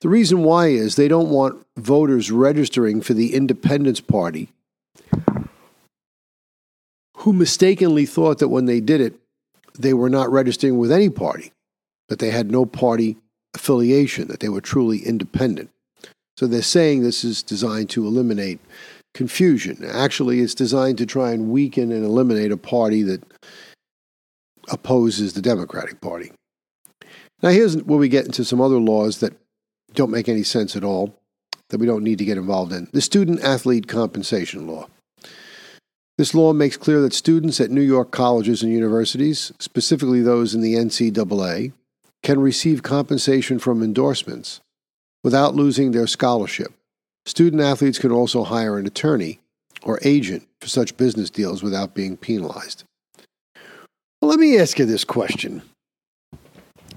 The 0.00 0.08
reason 0.08 0.42
why 0.42 0.68
is 0.68 0.96
they 0.96 1.06
don't 1.06 1.28
want 1.30 1.64
voters 1.76 2.32
registering 2.32 3.00
for 3.00 3.14
the 3.14 3.34
Independence 3.34 4.00
Party 4.00 4.48
who 7.22 7.32
mistakenly 7.32 8.04
thought 8.04 8.38
that 8.38 8.48
when 8.48 8.66
they 8.66 8.80
did 8.80 9.00
it, 9.00 9.14
they 9.78 9.94
were 9.94 10.10
not 10.10 10.30
registering 10.30 10.78
with 10.78 10.90
any 10.90 11.08
party, 11.08 11.52
that 12.08 12.18
they 12.18 12.30
had 12.30 12.50
no 12.50 12.66
party 12.66 13.16
affiliation, 13.54 14.28
that 14.28 14.40
they 14.40 14.48
were 14.48 14.60
truly 14.60 14.98
independent. 14.98 15.70
So 16.36 16.46
they're 16.46 16.62
saying 16.62 17.02
this 17.02 17.24
is 17.24 17.42
designed 17.42 17.90
to 17.90 18.06
eliminate 18.06 18.58
confusion. 19.14 19.84
Actually, 19.84 20.40
it's 20.40 20.54
designed 20.54 20.98
to 20.98 21.06
try 21.06 21.30
and 21.30 21.50
weaken 21.50 21.92
and 21.92 22.04
eliminate 22.04 22.50
a 22.50 22.56
party 22.56 23.02
that 23.02 23.22
opposes 24.70 25.34
the 25.34 25.42
Democratic 25.42 26.00
Party. 26.00 26.32
Now, 27.42 27.50
here's 27.50 27.76
where 27.82 27.98
we 27.98 28.08
get 28.08 28.26
into 28.26 28.44
some 28.44 28.60
other 28.60 28.78
laws 28.78 29.18
that 29.18 29.34
don't 29.94 30.10
make 30.10 30.28
any 30.28 30.42
sense 30.42 30.74
at 30.74 30.84
all, 30.84 31.14
that 31.68 31.78
we 31.78 31.86
don't 31.86 32.04
need 32.04 32.18
to 32.18 32.24
get 32.24 32.38
involved 32.38 32.72
in. 32.72 32.88
The 32.92 33.00
Student 33.00 33.42
Athlete 33.42 33.86
Compensation 33.86 34.66
Law. 34.66 34.88
This 36.18 36.34
law 36.34 36.52
makes 36.52 36.76
clear 36.76 37.00
that 37.00 37.14
students 37.14 37.60
at 37.60 37.70
New 37.70 37.80
York 37.80 38.10
colleges 38.10 38.62
and 38.62 38.72
universities, 38.72 39.52
specifically 39.58 40.20
those 40.20 40.54
in 40.54 40.60
the 40.60 40.74
NCAA, 40.74 41.72
can 42.22 42.40
receive 42.40 42.82
compensation 42.82 43.58
from 43.58 43.82
endorsements 43.82 44.60
without 45.24 45.54
losing 45.54 45.92
their 45.92 46.06
scholarship. 46.06 46.72
Student 47.24 47.62
athletes 47.62 47.98
can 47.98 48.12
also 48.12 48.44
hire 48.44 48.78
an 48.78 48.86
attorney 48.86 49.40
or 49.82 49.98
agent 50.02 50.46
for 50.60 50.68
such 50.68 50.96
business 50.96 51.30
deals 51.30 51.62
without 51.62 51.94
being 51.94 52.16
penalized. 52.16 52.84
Well, 54.20 54.30
let 54.30 54.38
me 54.38 54.58
ask 54.58 54.78
you 54.78 54.84
this 54.84 55.04
question. 55.04 55.62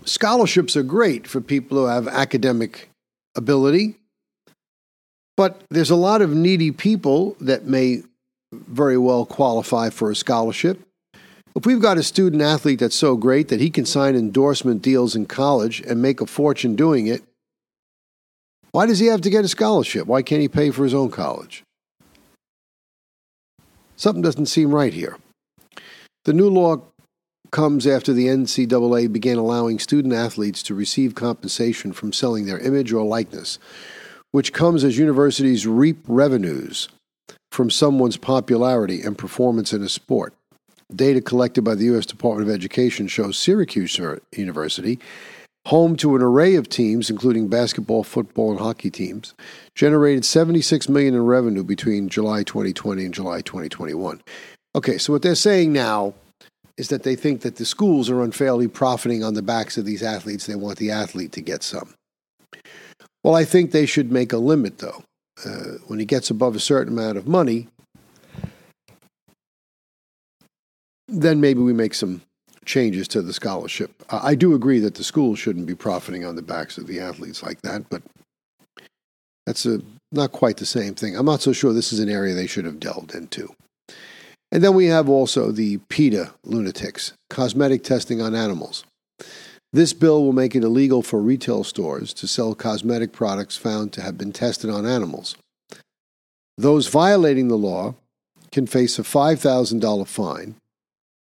Scholarships 0.04 0.76
are 0.76 0.84
great 0.84 1.26
for 1.28 1.42
people 1.42 1.78
who 1.78 1.86
have 1.86 2.08
academic 2.08 2.90
ability, 3.36 3.96
but 5.36 5.62
there's 5.70 5.90
a 5.90 5.96
lot 5.96 6.22
of 6.22 6.30
needy 6.30 6.72
people 6.72 7.36
that 7.40 7.66
may 7.66 8.04
very 8.52 8.98
well 8.98 9.26
qualify 9.26 9.90
for 9.90 10.12
a 10.12 10.16
scholarship. 10.16 10.80
If 11.56 11.66
we've 11.66 11.82
got 11.82 11.98
a 11.98 12.04
student 12.04 12.42
athlete 12.42 12.80
that's 12.80 12.96
so 12.96 13.16
great 13.16 13.48
that 13.48 13.62
he 13.62 13.70
can 13.70 13.86
sign 13.86 14.16
endorsement 14.16 14.82
deals 14.82 15.16
in 15.16 15.26
college 15.26 15.80
and 15.82 16.02
make 16.02 16.20
a 16.20 16.26
fortune 16.26 16.76
doing 16.76 17.08
it, 17.08 17.24
why 18.72 18.86
does 18.86 19.00
he 19.00 19.06
have 19.06 19.22
to 19.22 19.30
get 19.30 19.46
a 19.46 19.48
scholarship? 19.48 20.06
Why 20.06 20.22
can't 20.22 20.42
he 20.42 20.50
pay 20.50 20.70
for 20.70 20.84
his 20.84 20.94
own 20.94 21.10
college? 21.10 21.64
Something 23.96 24.22
doesn't 24.22 24.48
seem 24.48 24.76
right 24.76 24.94
here. 24.94 25.18
The 26.26 26.34
new 26.34 26.50
law 26.50 26.82
comes 27.52 27.88
after 27.88 28.12
the 28.12 28.28
NCAA 28.28 29.14
began 29.14 29.38
allowing 29.38 29.80
student 29.80 30.14
athletes 30.14 30.62
to 30.64 30.76
receive 30.76 31.16
compensation 31.16 31.94
from 31.94 32.12
selling 32.12 32.46
their 32.46 32.60
image 32.60 32.92
or 32.92 33.06
likeness, 33.06 33.60
which 34.32 34.52
comes 34.52 34.84
as 34.84 34.98
universities 34.98 35.66
reap 35.66 36.00
revenues 36.06 36.90
from 37.56 37.70
someone's 37.70 38.18
popularity 38.18 39.02
and 39.02 39.18
performance 39.18 39.72
in 39.72 39.82
a 39.82 39.88
sport. 39.88 40.34
Data 40.94 41.22
collected 41.22 41.64
by 41.64 41.74
the 41.74 41.86
U.S. 41.86 42.06
Department 42.06 42.48
of 42.48 42.54
Education 42.54 43.08
shows 43.08 43.38
Syracuse 43.38 43.98
University, 44.34 45.00
home 45.66 45.96
to 45.96 46.18
an 46.18 46.22
array 46.22 46.56
of 46.56 46.68
teams, 46.68 47.10
including 47.10 47.48
basketball, 47.48 48.04
football, 48.04 48.52
and 48.52 48.60
hockey 48.60 48.92
teams, 48.92 49.34
generated 49.74 50.26
76 50.26 50.90
million 50.90 51.16
in 51.16 51.26
revenue 51.26 51.64
between 51.64 52.10
July 52.10 52.44
2020 52.44 53.06
and 53.06 53.14
July 53.14 53.40
2021. 53.40 54.22
Okay, 54.76 54.98
so 54.98 55.14
what 55.14 55.22
they're 55.22 55.34
saying 55.34 55.72
now 55.72 56.14
is 56.78 56.90
that 56.90 57.04
they 57.04 57.16
think 57.16 57.40
that 57.42 57.56
the 57.56 57.66
schools 57.66 58.10
are 58.10 58.22
unfairly 58.22 58.68
profiting 58.68 59.24
on 59.24 59.34
the 59.34 59.42
backs 59.42 59.78
of 59.78 59.86
these 59.86 60.04
athletes. 60.04 60.46
They 60.46 60.56
want 60.56 60.78
the 60.78 60.92
athlete 60.92 61.32
to 61.32 61.42
get 61.42 61.64
some. 61.64 61.96
Well, 63.24 63.34
I 63.34 63.46
think 63.46 63.72
they 63.72 63.86
should 63.86 64.12
make 64.12 64.34
a 64.34 64.38
limit, 64.38 64.80
though 64.80 65.06
uh, 65.44 65.80
when 65.88 66.00
he 66.00 66.06
gets 66.06 66.30
above 66.30 66.56
a 66.56 66.60
certain 66.60 66.94
amount 66.94 67.18
of 67.18 67.28
money, 67.28 67.68
then 71.08 71.42
maybe 71.42 71.62
we 71.62 71.74
make 71.74 71.94
some 71.94 72.22
changes 72.66 73.08
to 73.08 73.22
the 73.22 73.34
scholarship. 73.34 73.92
I 74.10 74.36
do 74.36 74.54
agree 74.54 74.80
that 74.80 74.96
the 74.96 75.04
schools 75.04 75.40
shouldn't 75.40 75.68
be 75.68 75.76
profiting 75.76 76.26
on 76.26 76.36
the 76.36 76.42
backs 76.42 76.78
of 76.78 76.88
the 76.88 77.00
athletes 77.00 77.44
like 77.44 77.62
that, 77.62 77.90
but 77.90 78.02
that's 79.46 79.66
a, 79.66 79.82
not 80.12 80.32
quite 80.32 80.58
the 80.58 80.66
same 80.66 80.96
thing. 80.96 81.16
I'm 81.16 81.26
not 81.26 81.42
so 81.42 81.54
sure 81.54 81.74
this 81.74 81.94
is 81.94 82.00
an 82.00 82.10
area 82.10 82.34
they 82.34 82.48
should 82.48 82.66
have 82.66 82.80
delved 82.80 83.14
into. 83.14 83.54
And 84.52 84.64
then 84.64 84.74
we 84.74 84.88
have 84.88 85.10
also 85.10 85.52
the 85.52 85.78
PETA 85.90 86.34
lunatics, 86.44 87.14
cosmetic 87.30 87.84
testing 87.84 88.22
on 88.22 88.34
animals. 88.34 88.84
This 89.76 89.92
bill 89.92 90.24
will 90.24 90.32
make 90.32 90.56
it 90.56 90.64
illegal 90.64 91.02
for 91.02 91.20
retail 91.20 91.66
stores 91.66 92.14
to 92.14 92.30
sell 92.30 92.56
cosmetic 92.56 93.12
products 93.12 93.58
found 93.58 93.92
to 93.92 94.02
have 94.02 94.18
been 94.18 94.32
tested 94.32 94.70
on 94.70 94.86
animals. 94.86 95.36
Those 96.58 96.88
violating 96.88 97.50
the 97.50 97.58
law 97.58 97.96
can 98.54 98.68
face 98.68 98.98
a 98.98 99.02
$5,000 99.02 100.08
fine, 100.08 100.56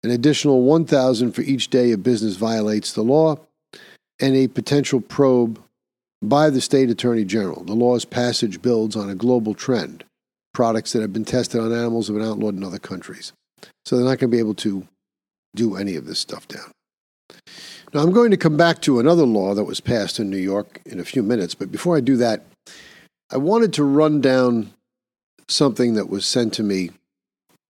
an 0.04 0.12
additional 0.12 0.66
$1,000 0.66 1.34
for 1.34 1.44
each 1.44 1.70
day 1.70 1.94
a 1.94 1.98
business 1.98 2.36
violates 2.36 2.92
the 2.92 3.04
law, 3.04 3.38
and 4.20 4.36
a 4.36 4.50
potential 4.50 5.00
probe 5.00 5.58
by 6.22 6.50
the 6.50 6.60
state 6.60 6.90
attorney 6.90 7.24
general. 7.24 7.64
The 7.64 7.74
law's 7.74 8.04
passage 8.04 8.62
builds 8.62 8.98
on 8.98 9.10
a 9.10 9.16
global 9.16 9.54
trend. 9.54 10.04
Products 10.54 10.92
that 10.92 11.02
have 11.02 11.14
been 11.14 11.24
tested 11.24 11.62
on 11.62 11.72
animals 11.72 12.10
have 12.10 12.18
been 12.18 12.28
outlawed 12.28 12.58
in 12.58 12.66
other 12.66 12.80
countries. 12.80 13.32
So 13.86 13.96
they're 13.96 14.04
not 14.04 14.20
going 14.20 14.30
to 14.30 14.36
be 14.36 14.40
able 14.40 14.56
to 14.56 14.90
do 15.56 15.78
any 15.78 15.96
of 15.96 16.06
this 16.06 16.20
stuff 16.20 16.50
down. 16.50 16.70
Now, 17.94 18.02
I'm 18.02 18.12
going 18.12 18.32
to 18.32 18.38
come 18.38 18.56
back 18.56 18.82
to 18.84 19.00
another 19.00 19.26
law 19.26 19.54
that 19.54 19.66
was 19.66 19.82
passed 19.82 20.18
in 20.18 20.30
New 20.30 20.38
York 20.38 20.80
in 20.86 21.00
a 21.00 21.06
few 21.06 21.22
minutes, 21.22 21.56
but 21.56 21.72
before 21.72 21.98
I 21.98 22.00
do 22.00 22.16
that, 22.18 22.46
I 23.30 23.38
wanted 23.38 23.74
to 23.74 23.84
run 23.84 24.22
down 24.22 24.72
something 25.50 25.96
that 25.96 26.10
was 26.10 26.26
sent 26.26 26.54
to 26.54 26.64
me 26.64 26.92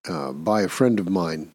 uh, 0.07 0.31
by 0.31 0.61
a 0.61 0.67
friend 0.67 0.99
of 0.99 1.09
mine 1.09 1.51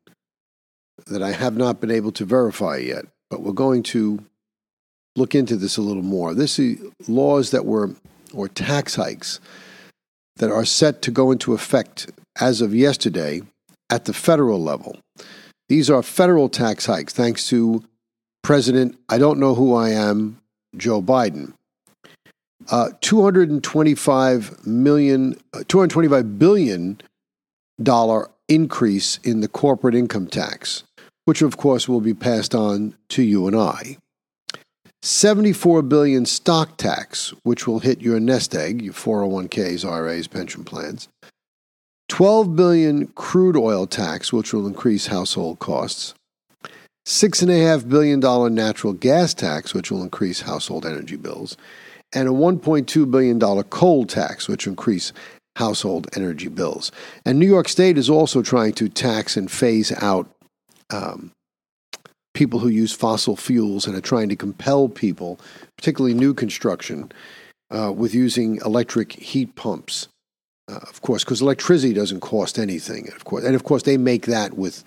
that 1.06 1.22
I 1.22 1.30
have 1.30 1.56
not 1.56 1.80
been 1.80 1.92
able 1.92 2.10
to 2.12 2.24
verify 2.24 2.78
yet, 2.78 3.04
but 3.30 3.40
we're 3.40 3.52
going 3.52 3.84
to 3.84 4.24
look 5.14 5.36
into 5.36 5.56
this 5.56 5.76
a 5.76 5.82
little 5.82 6.02
more. 6.02 6.34
This 6.34 6.58
is 6.58 6.80
laws 7.06 7.52
that 7.52 7.66
were, 7.66 7.94
or 8.34 8.48
tax 8.48 8.96
hikes 8.96 9.38
that 10.36 10.50
are 10.50 10.64
set 10.64 11.02
to 11.02 11.12
go 11.12 11.30
into 11.30 11.54
effect 11.54 12.10
as 12.40 12.60
of 12.60 12.74
yesterday 12.74 13.42
at 13.90 14.06
the 14.06 14.12
federal 14.12 14.60
level. 14.60 14.98
These 15.68 15.88
are 15.88 16.02
federal 16.02 16.48
tax 16.48 16.86
hikes 16.86 17.12
thanks 17.12 17.48
to 17.48 17.84
President, 18.46 18.96
I 19.08 19.18
don't 19.18 19.40
know 19.40 19.56
who 19.56 19.74
I 19.74 19.90
am, 19.90 20.40
Joe 20.76 21.02
Biden. 21.02 21.52
Uh, 22.70 22.90
225 23.00 24.64
million, 24.64 25.36
uh, 25.52 25.64
225 25.66 26.38
billion 26.38 27.00
dollar 27.82 28.30
increase 28.46 29.18
in 29.24 29.40
the 29.40 29.48
corporate 29.48 29.96
income 29.96 30.28
tax, 30.28 30.84
which 31.24 31.42
of 31.42 31.56
course 31.56 31.88
will 31.88 32.00
be 32.00 32.14
passed 32.14 32.54
on 32.54 32.94
to 33.08 33.24
you 33.24 33.48
and 33.48 33.56
I. 33.56 33.96
74 35.02 35.82
billion 35.82 36.24
stock 36.24 36.76
tax, 36.76 37.34
which 37.42 37.66
will 37.66 37.80
hit 37.80 38.00
your 38.00 38.20
nest 38.20 38.54
egg, 38.54 38.80
your 38.80 38.94
401ks, 38.94 39.84
RAs, 39.84 40.28
pension 40.28 40.62
plans. 40.62 41.08
12 42.10 42.54
billion 42.54 43.08
crude 43.08 43.56
oil 43.56 43.88
tax, 43.88 44.32
which 44.32 44.52
will 44.52 44.68
increase 44.68 45.08
household 45.08 45.58
costs. 45.58 46.14
$6.5 47.06 47.88
billion 47.88 48.20
natural 48.54 48.92
gas 48.92 49.32
tax, 49.32 49.72
which 49.72 49.90
will 49.90 50.02
increase 50.02 50.40
household 50.40 50.84
energy 50.84 51.16
bills, 51.16 51.56
and 52.12 52.28
a 52.28 52.32
$1.2 52.32 53.10
billion 53.10 53.62
coal 53.64 54.04
tax, 54.04 54.48
which 54.48 54.66
increase 54.66 55.12
household 55.54 56.08
energy 56.16 56.48
bills. 56.48 56.90
And 57.24 57.38
New 57.38 57.46
York 57.46 57.68
State 57.68 57.96
is 57.96 58.10
also 58.10 58.42
trying 58.42 58.72
to 58.74 58.88
tax 58.88 59.36
and 59.36 59.50
phase 59.50 59.92
out 60.02 60.28
um, 60.90 61.30
people 62.34 62.58
who 62.58 62.68
use 62.68 62.92
fossil 62.92 63.36
fuels 63.36 63.86
and 63.86 63.96
are 63.96 64.00
trying 64.00 64.28
to 64.28 64.36
compel 64.36 64.88
people, 64.88 65.38
particularly 65.78 66.12
new 66.12 66.34
construction, 66.34 67.10
uh, 67.70 67.92
with 67.94 68.14
using 68.14 68.56
electric 68.64 69.12
heat 69.12 69.54
pumps. 69.54 70.08
Uh, 70.68 70.80
of 70.82 71.00
course, 71.00 71.22
because 71.22 71.40
electricity 71.40 71.94
doesn't 71.94 72.20
cost 72.20 72.58
anything. 72.58 73.08
Of 73.14 73.24
course, 73.24 73.44
and 73.44 73.54
of 73.54 73.62
course, 73.62 73.84
they 73.84 73.96
make 73.96 74.26
that 74.26 74.54
with 74.54 74.82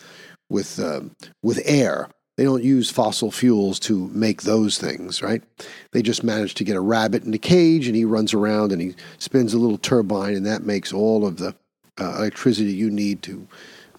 with 0.50 0.80
uh, 0.80 1.02
with 1.44 1.62
air. 1.66 2.10
They 2.38 2.46
don't 2.46 2.64
use 2.64 2.90
fossil 2.90 3.32
fuels 3.32 3.80
to 3.82 4.08
make 4.14 4.44
those 4.44 4.78
things, 4.78 5.22
right? 5.22 5.44
They 5.92 6.02
just 6.02 6.24
manage 6.24 6.54
to 6.56 6.64
get 6.64 6.78
a 6.78 6.82
rabbit 6.82 7.26
in 7.26 7.34
a 7.34 7.38
cage 7.38 7.86
and 7.86 7.98
he 7.98 8.06
runs 8.06 8.34
around 8.34 8.72
and 8.72 8.82
he 8.82 8.96
spins 9.18 9.54
a 9.54 9.58
little 9.58 9.78
turbine 9.78 10.36
and 10.36 10.46
that 10.46 10.64
makes 10.64 10.94
all 10.94 11.28
of 11.28 11.36
the 11.36 11.54
uh, 12.00 12.16
electricity 12.16 12.72
you 12.72 12.90
need 12.90 13.22
to 13.24 13.46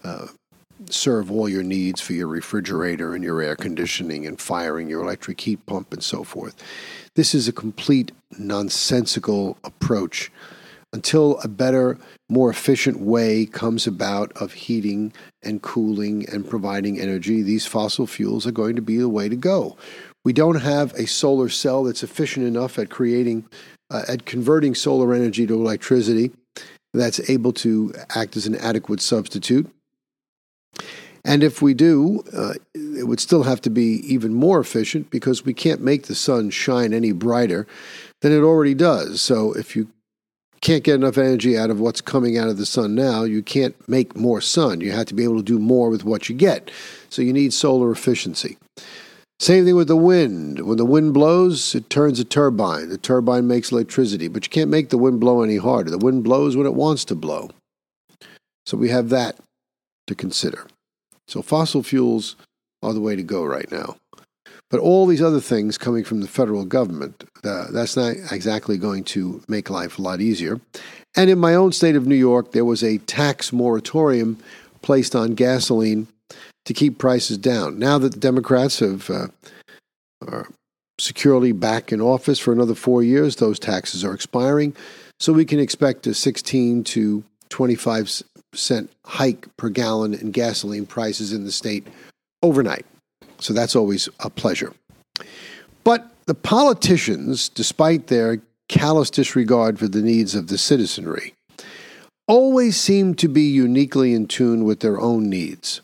uh, 0.03 0.25
serve 0.89 1.31
all 1.31 1.47
your 1.47 1.63
needs 1.63 2.01
for 2.01 2.13
your 2.13 2.27
refrigerator 2.27 3.13
and 3.13 3.23
your 3.23 3.41
air 3.41 3.55
conditioning 3.55 4.25
and 4.25 4.41
firing 4.41 4.89
your 4.89 5.03
electric 5.03 5.39
heat 5.41 5.63
pump 5.65 5.93
and 5.93 6.03
so 6.03 6.23
forth. 6.23 6.55
This 7.15 7.35
is 7.35 7.47
a 7.47 7.53
complete 7.53 8.11
nonsensical 8.37 9.57
approach 9.63 10.31
until 10.93 11.39
a 11.39 11.47
better, 11.47 11.97
more 12.29 12.49
efficient 12.49 12.99
way 12.99 13.45
comes 13.45 13.87
about 13.87 14.31
of 14.33 14.53
heating 14.53 15.13
and 15.43 15.61
cooling 15.61 16.27
and 16.29 16.47
providing 16.47 16.99
energy, 16.99 17.41
these 17.41 17.65
fossil 17.65 18.07
fuels 18.07 18.45
are 18.45 18.51
going 18.51 18.75
to 18.75 18.81
be 18.81 18.97
the 18.97 19.09
way 19.09 19.29
to 19.29 19.35
go. 19.35 19.77
We 20.23 20.33
don't 20.33 20.61
have 20.61 20.93
a 20.93 21.07
solar 21.07 21.49
cell 21.49 21.83
that's 21.83 22.03
efficient 22.03 22.45
enough 22.45 22.77
at 22.77 22.89
creating, 22.89 23.45
uh, 23.89 24.03
at 24.07 24.25
converting 24.25 24.75
solar 24.75 25.13
energy 25.13 25.47
to 25.47 25.53
electricity 25.53 26.31
that's 26.93 27.29
able 27.29 27.53
to 27.53 27.93
act 28.15 28.35
as 28.37 28.45
an 28.45 28.55
adequate 28.55 29.01
substitute. 29.01 29.69
And 31.23 31.43
if 31.43 31.61
we 31.61 31.73
do, 31.73 32.23
uh, 32.35 32.53
it 32.73 33.07
would 33.07 33.19
still 33.19 33.43
have 33.43 33.61
to 33.61 33.69
be 33.69 34.01
even 34.11 34.33
more 34.33 34.59
efficient 34.59 35.09
because 35.11 35.45
we 35.45 35.53
can't 35.53 35.81
make 35.81 36.03
the 36.03 36.15
sun 36.15 36.49
shine 36.49 36.93
any 36.93 37.11
brighter 37.11 37.67
than 38.21 38.31
it 38.31 38.41
already 38.41 38.73
does. 38.73 39.21
So 39.21 39.53
if 39.53 39.75
you 39.75 39.89
can't 40.61 40.83
get 40.83 40.95
enough 40.95 41.17
energy 41.17 41.57
out 41.57 41.69
of 41.69 41.79
what's 41.79 42.01
coming 42.01 42.37
out 42.37 42.47
of 42.47 42.57
the 42.57 42.65
sun 42.65 42.93
now, 42.93 43.23
you 43.23 43.41
can't 43.41 43.75
make 43.89 44.15
more 44.15 44.41
sun. 44.41 44.79
You 44.81 44.91
have 44.91 45.07
to 45.07 45.15
be 45.15 45.23
able 45.23 45.37
to 45.37 45.43
do 45.43 45.59
more 45.59 45.89
with 45.89 46.03
what 46.03 46.29
you 46.29 46.35
get. 46.35 46.69
So 47.09 47.21
you 47.21 47.33
need 47.33 47.53
solar 47.53 47.91
efficiency. 47.91 48.57
Same 49.39 49.65
thing 49.65 49.75
with 49.75 49.87
the 49.87 49.95
wind. 49.95 50.67
When 50.67 50.77
the 50.77 50.85
wind 50.85 51.15
blows, 51.15 51.73
it 51.73 51.89
turns 51.89 52.19
a 52.19 52.23
turbine. 52.23 52.89
The 52.89 52.99
turbine 52.99 53.47
makes 53.47 53.71
electricity, 53.71 54.27
but 54.27 54.45
you 54.45 54.51
can't 54.51 54.69
make 54.69 54.89
the 54.89 54.99
wind 54.99 55.19
blow 55.19 55.41
any 55.41 55.57
harder. 55.57 55.89
The 55.89 55.97
wind 55.97 56.23
blows 56.23 56.55
when 56.55 56.67
it 56.67 56.75
wants 56.75 57.05
to 57.05 57.15
blow. 57.15 57.49
So 58.67 58.77
we 58.77 58.89
have 58.89 59.09
that 59.09 59.37
to 60.05 60.13
consider. 60.13 60.67
So 61.27 61.41
fossil 61.41 61.81
fuels 61.81 62.35
are 62.83 62.93
the 62.93 63.01
way 63.01 63.15
to 63.15 63.23
go 63.23 63.43
right 63.43 63.71
now. 63.71 63.95
But 64.71 64.79
all 64.79 65.05
these 65.05 65.21
other 65.21 65.41
things 65.41 65.77
coming 65.77 66.05
from 66.05 66.21
the 66.21 66.27
federal 66.27 66.63
government, 66.65 67.25
uh, 67.43 67.67
that's 67.71 67.97
not 67.97 68.15
exactly 68.31 68.77
going 68.77 69.03
to 69.05 69.43
make 69.49 69.69
life 69.69 69.99
a 69.99 70.01
lot 70.01 70.21
easier. 70.21 70.61
And 71.15 71.29
in 71.29 71.39
my 71.39 71.53
own 71.53 71.73
state 71.73 71.97
of 71.97 72.07
New 72.07 72.15
York, 72.15 72.53
there 72.53 72.65
was 72.65 72.81
a 72.81 72.97
tax 72.99 73.51
moratorium 73.51 74.37
placed 74.81 75.13
on 75.13 75.35
gasoline 75.35 76.07
to 76.65 76.73
keep 76.73 76.97
prices 76.97 77.37
down. 77.37 77.79
Now 77.79 77.97
that 77.97 78.13
the 78.13 78.19
Democrats 78.19 78.79
have 78.79 79.09
uh, 79.09 79.27
are 80.25 80.47
securely 80.99 81.51
back 81.51 81.91
in 81.91 81.99
office 81.99 82.39
for 82.39 82.53
another 82.53 82.75
four 82.75 83.03
years, 83.03 83.35
those 83.35 83.59
taxes 83.59 84.05
are 84.05 84.13
expiring. 84.13 84.75
So 85.19 85.33
we 85.33 85.45
can 85.45 85.59
expect 85.59 86.07
a 86.07 86.13
16 86.13 86.83
to 86.85 87.23
25 87.49 88.23
cent 88.53 88.89
hike 89.05 89.47
per 89.57 89.69
gallon 89.69 90.13
in 90.13 90.31
gasoline 90.31 90.85
prices 90.85 91.33
in 91.33 91.43
the 91.43 91.51
state 91.51 91.85
overnight. 92.41 92.85
So 93.41 93.53
that's 93.53 93.75
always 93.75 94.07
a 94.19 94.29
pleasure. 94.29 94.73
But 95.83 96.11
the 96.25 96.35
politicians, 96.35 97.49
despite 97.49 98.07
their 98.07 98.41
callous 98.69 99.09
disregard 99.09 99.79
for 99.79 99.87
the 99.87 100.01
needs 100.01 100.35
of 100.35 100.47
the 100.47 100.57
citizenry, 100.57 101.33
always 102.27 102.79
seem 102.79 103.15
to 103.15 103.27
be 103.27 103.41
uniquely 103.41 104.13
in 104.13 104.27
tune 104.27 104.63
with 104.63 104.79
their 104.79 104.99
own 104.99 105.29
needs. 105.29 105.81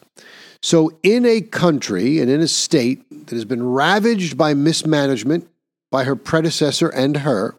So, 0.62 0.98
in 1.04 1.26
a 1.26 1.42
country 1.42 2.20
and 2.20 2.32
in 2.32 2.42
a 2.42 2.48
state 2.48 3.04
that 3.28 3.36
has 3.36 3.46
been 3.46 3.64
ravaged 3.64 4.38
by 4.38 4.54
mismanagement 4.54 5.48
by 5.92 6.04
her 6.04 6.16
predecessor 6.16 6.90
and 6.90 7.18
her, 7.18 7.56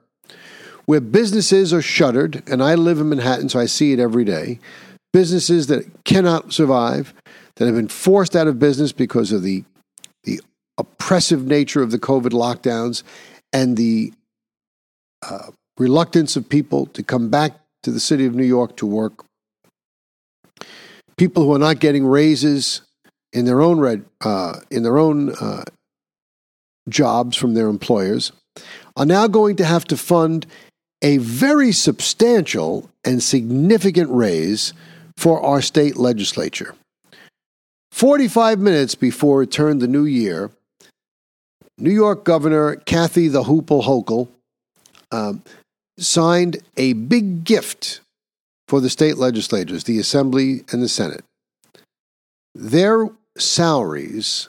where 0.87 1.01
businesses 1.01 1.73
are 1.73 1.83
shuttered, 1.83 2.43
and 2.47 2.63
I 2.63 2.75
live 2.75 2.99
in 2.99 3.11
Manhattan, 3.11 3.51
so 3.51 3.61
I 3.61 3.67
see 3.67 3.93
it 3.93 4.01
every 4.01 4.25
day, 4.25 4.59
businesses 5.13 5.67
that 5.69 6.05
cannot 6.05 6.53
survive, 6.53 7.15
that 7.57 7.67
have 7.67 7.75
been 7.75 7.89
forced 7.89 8.35
out 8.35 8.47
of 8.47 8.59
business 8.59 8.93
because 8.93 9.33
of 9.33 9.43
the 9.43 9.65
oppressive 10.79 11.45
nature 11.45 11.83
of 11.83 11.91
the 11.91 11.99
COVID 11.99 12.31
lockdowns 12.31 13.03
and 13.53 13.77
the 13.77 14.13
uh, 15.23 15.51
reluctance 15.77 16.37
of 16.37 16.49
people 16.49 16.87
to 16.87 17.03
come 17.03 17.29
back 17.29 17.53
to 17.83 17.91
the 17.91 18.01
city 18.01 18.27
of 18.27 18.35
New 18.35 18.45
York 18.45 18.77
to 18.77 18.87
work. 18.87 19.25
People 21.17 21.45
who 21.45 21.55
are 21.55 21.59
not 21.59 21.81
getting 21.81 22.07
raises 22.07 22.83
in 23.33 23.45
their 23.45 23.61
own 23.61 23.81
red, 23.81 24.05
uh, 24.21 24.61
in 24.71 24.83
their 24.83 24.99
own 24.99 25.35
uh, 25.35 25.65
jobs 26.89 27.37
from 27.37 27.55
their 27.55 27.69
employers 27.69 28.33
are 28.97 29.07
now 29.07 29.27
going 29.27 29.57
to 29.57 29.65
have 29.65 29.85
to 29.85 29.97
fund 29.97 30.47
a 31.03 31.19
very 31.19 31.73
substantial 31.73 32.91
and 33.05 33.23
significant 33.23 34.11
raise 34.11 34.73
for 35.17 35.41
our 35.41 35.63
state 35.63 35.97
legislature. 35.97 36.75
45 37.93 38.59
minutes 38.59 38.95
before 38.95 39.43
it 39.43 39.51
turned 39.51 39.81
the 39.81 39.89
new 39.89 40.05
year, 40.05 40.51
New 41.79 41.93
York 41.93 42.25
Governor 42.25 42.77
Kathy 42.77 43.29
the 43.29 43.45
Hoople 43.45 43.85
Hochul 43.85 44.29
um, 45.13 45.45
signed 45.99 46.59
a 46.77 46.95
big 46.95 47.45
gift 47.45 48.01
for 48.67 48.81
the 48.81 48.91
state 48.91 49.17
legislators, 49.17 49.85
the 49.85 50.01
Assembly 50.01 50.65
and 50.73 50.83
the 50.83 50.89
Senate. 50.89 51.25
Their 52.55 53.09
salaries, 53.37 54.49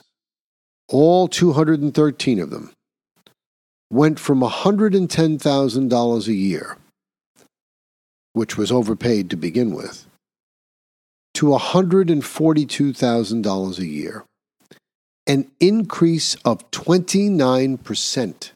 all 0.87 1.27
213 1.27 2.39
of 2.39 2.49
them, 2.49 2.71
went 3.91 4.17
from 4.19 4.39
$110,000 4.41 6.27
a 6.27 6.33
year, 6.33 6.77
which 8.33 8.57
was 8.57 8.71
overpaid 8.71 9.29
to 9.29 9.37
begin 9.37 9.75
with, 9.75 10.07
to 11.35 11.45
$142,000 11.47 13.79
a 13.79 13.85
year, 13.85 14.25
an 15.29 15.49
increase 15.59 16.33
of 16.43 16.69
29%. 16.71 18.51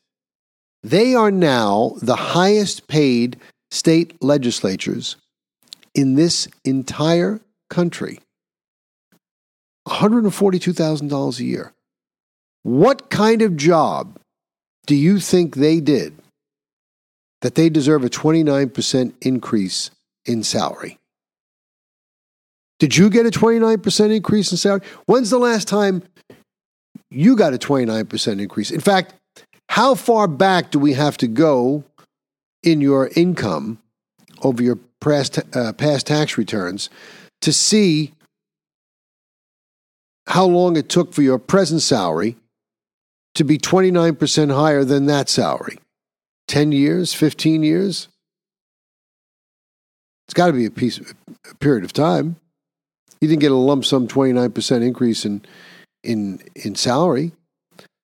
They 0.82 1.14
are 1.14 1.32
now 1.32 1.94
the 2.02 2.16
highest 2.16 2.88
paid 2.88 3.38
state 3.70 4.22
legislatures 4.22 5.16
in 5.94 6.16
this 6.16 6.48
entire 6.66 7.40
country. 7.70 8.20
$142,000 9.88 11.40
a 11.40 11.44
year. 11.44 11.74
What 12.64 13.12
kind 13.12 13.44
of 13.44 13.56
job 13.56 14.20
do 14.88 14.96
you 14.96 15.20
think 15.20 15.56
they 15.56 15.80
did 15.80 16.16
that 17.42 17.54
they 17.54 17.70
deserve 17.70 18.04
a 18.04 18.10
29% 18.10 19.14
increase 19.22 19.92
in 20.26 20.42
salary? 20.42 20.98
Did 22.80 22.98
you 22.98 23.12
get 23.12 23.28
a 23.28 23.32
29% 23.32 24.16
increase 24.16 24.52
in 24.52 24.58
salary? 24.58 24.82
When's 25.06 25.30
the 25.30 25.38
last 25.38 25.68
time 25.68 26.04
you 27.14 27.36
got 27.36 27.54
a 27.54 27.58
29% 27.58 28.42
increase? 28.42 28.72
In 28.72 28.80
fact, 28.80 29.14
how 29.70 29.96
far 29.96 30.28
back 30.28 30.72
do 30.72 30.80
we 30.80 30.94
have 30.94 31.18
to 31.18 31.28
go 31.28 31.84
in 32.62 32.82
your 32.82 33.10
income 33.16 33.80
over 34.42 34.62
your 34.62 34.78
past, 35.00 35.40
uh, 35.56 35.74
past 35.74 36.08
tax 36.08 36.38
returns 36.38 36.90
to 37.42 37.52
see 37.52 38.14
how 40.28 40.46
long 40.46 40.78
it 40.78 40.90
took 40.90 41.14
for 41.14 41.22
your 41.22 41.40
present 41.40 41.82
salary 41.82 42.38
to 43.36 43.44
be 43.44 43.58
29% 43.58 44.54
higher 44.54 44.84
than 44.84 45.06
that 45.08 45.30
salary? 45.30 45.78
10 46.48 46.72
years, 46.72 47.14
15 47.14 47.64
years? 47.64 48.08
It's 50.28 50.34
got 50.34 50.48
to 50.48 50.54
be 50.54 50.66
a 50.66 50.72
piece, 50.72 51.00
a 51.50 51.56
period 51.56 51.84
of 51.84 51.94
time. 51.94 52.38
You 53.20 53.28
didn't 53.28 53.42
get 53.42 53.52
a 53.52 53.56
lump 53.56 53.86
sum 53.86 54.08
29% 54.08 54.84
increase 54.84 55.26
in, 55.26 55.42
in, 56.04 56.42
in 56.56 56.76
salary. 56.76 57.32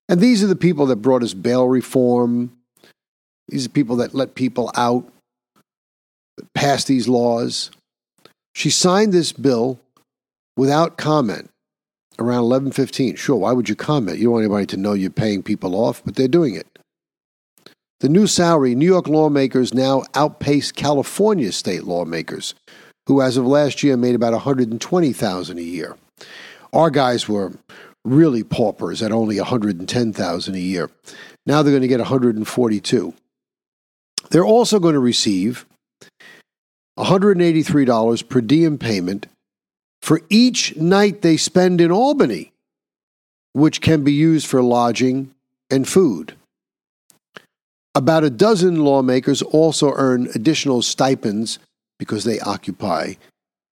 And 0.07 0.19
these 0.19 0.43
are 0.43 0.47
the 0.47 0.55
people 0.55 0.87
that 0.87 0.97
brought 0.97 1.23
us 1.23 1.33
bail 1.33 1.67
reform. 1.67 2.57
These 3.47 3.65
are 3.65 3.69
people 3.69 3.97
that 3.97 4.15
let 4.15 4.35
people 4.35 4.71
out, 4.75 5.07
passed 6.53 6.87
these 6.87 7.07
laws. 7.07 7.71
She 8.55 8.69
signed 8.69 9.13
this 9.13 9.31
bill 9.31 9.79
without 10.57 10.97
comment 10.97 11.49
around 12.17 12.43
11:15. 12.43 13.17
Sure, 13.17 13.37
why 13.37 13.53
would 13.53 13.69
you 13.69 13.75
comment? 13.75 14.17
You 14.17 14.25
don't 14.25 14.33
want 14.33 14.43
anybody 14.43 14.65
to 14.67 14.77
know 14.77 14.93
you're 14.93 15.09
paying 15.09 15.43
people 15.43 15.75
off, 15.75 16.03
but 16.03 16.15
they're 16.15 16.27
doing 16.27 16.55
it. 16.55 16.67
The 17.99 18.09
new 18.09 18.27
salary, 18.27 18.75
New 18.75 18.85
York 18.85 19.07
lawmakers 19.07 19.73
now 19.73 20.03
outpace 20.15 20.71
California 20.71 21.51
state 21.51 21.83
lawmakers 21.83 22.55
who, 23.07 23.21
as 23.21 23.37
of 23.37 23.45
last 23.45 23.83
year, 23.83 23.97
made 23.97 24.15
about 24.15 24.33
120,000 24.33 25.57
a 25.57 25.61
year. 25.61 25.97
Our 26.71 26.89
guys 26.89 27.27
were 27.27 27.53
really 28.05 28.43
paupers 28.43 29.01
at 29.01 29.11
only 29.11 29.37
110,000 29.37 30.55
a 30.55 30.59
year. 30.59 30.89
Now 31.45 31.61
they're 31.61 31.71
going 31.71 31.81
to 31.81 31.87
get 31.87 31.99
142. 31.99 33.13
They're 34.29 34.45
also 34.45 34.79
going 34.79 34.93
to 34.93 34.99
receive 34.99 35.65
$183 36.97 38.29
per 38.29 38.41
diem 38.41 38.77
payment 38.77 39.27
for 40.01 40.21
each 40.29 40.75
night 40.75 41.21
they 41.21 41.37
spend 41.37 41.81
in 41.81 41.91
Albany, 41.91 42.51
which 43.53 43.81
can 43.81 44.03
be 44.03 44.13
used 44.13 44.47
for 44.47 44.61
lodging 44.61 45.33
and 45.69 45.87
food. 45.87 46.35
About 47.95 48.23
a 48.23 48.29
dozen 48.29 48.83
lawmakers 48.83 49.41
also 49.41 49.93
earn 49.95 50.29
additional 50.35 50.81
stipends 50.81 51.59
because 51.97 52.23
they 52.23 52.39
occupy 52.39 53.15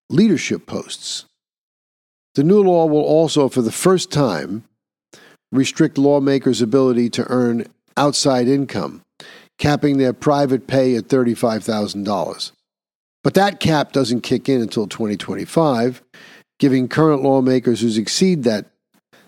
leadership 0.10 0.66
posts. 0.66 1.26
The 2.38 2.43
new 2.43 2.62
law 2.62 2.86
will 2.86 3.02
also, 3.02 3.50
for 3.50 3.63
the 3.63 3.71
first 3.71 4.12
time, 4.12 4.63
restrict 5.52 5.97
lawmakers' 5.97 6.62
ability 6.62 7.10
to 7.10 7.26
earn 7.32 7.65
outside 7.97 8.47
income, 8.47 9.02
capping 9.58 9.97
their 9.97 10.13
private 10.13 10.67
pay 10.67 10.95
at 10.95 11.06
$35,000. 11.06 12.52
But 13.23 13.34
that 13.34 13.60
cap 13.60 13.91
doesn't 13.91 14.21
kick 14.21 14.47
in 14.47 14.62
until 14.62 14.86
2025, 14.86 16.04
giving 16.60 16.88
current 16.88 17.23
lawmakers 17.23 17.82
who 17.82 18.00
exceed 18.00 18.43
that 18.43 18.67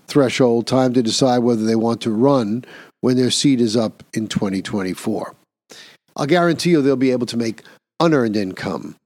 threshold 0.06 0.68
time 0.68 0.94
to 0.94 1.02
decide 1.02 1.40
whether 1.40 1.66
they 1.66 1.76
want 1.76 2.02
to 2.02 2.12
run 2.12 2.64
when 3.02 3.18
their 3.18 3.32
seat 3.32 3.60
is 3.60 3.76
up 3.76 4.04
in 4.14 4.28
2024. 4.28 5.36
I'll 6.16 6.28
guarantee 6.28 6.70
you 6.70 6.84
they'll 6.84 6.96
be 6.96 7.12
able 7.12 7.26
to 7.26 7.38
make 7.38 7.64
unearned 8.00 8.36
income. 8.36 8.98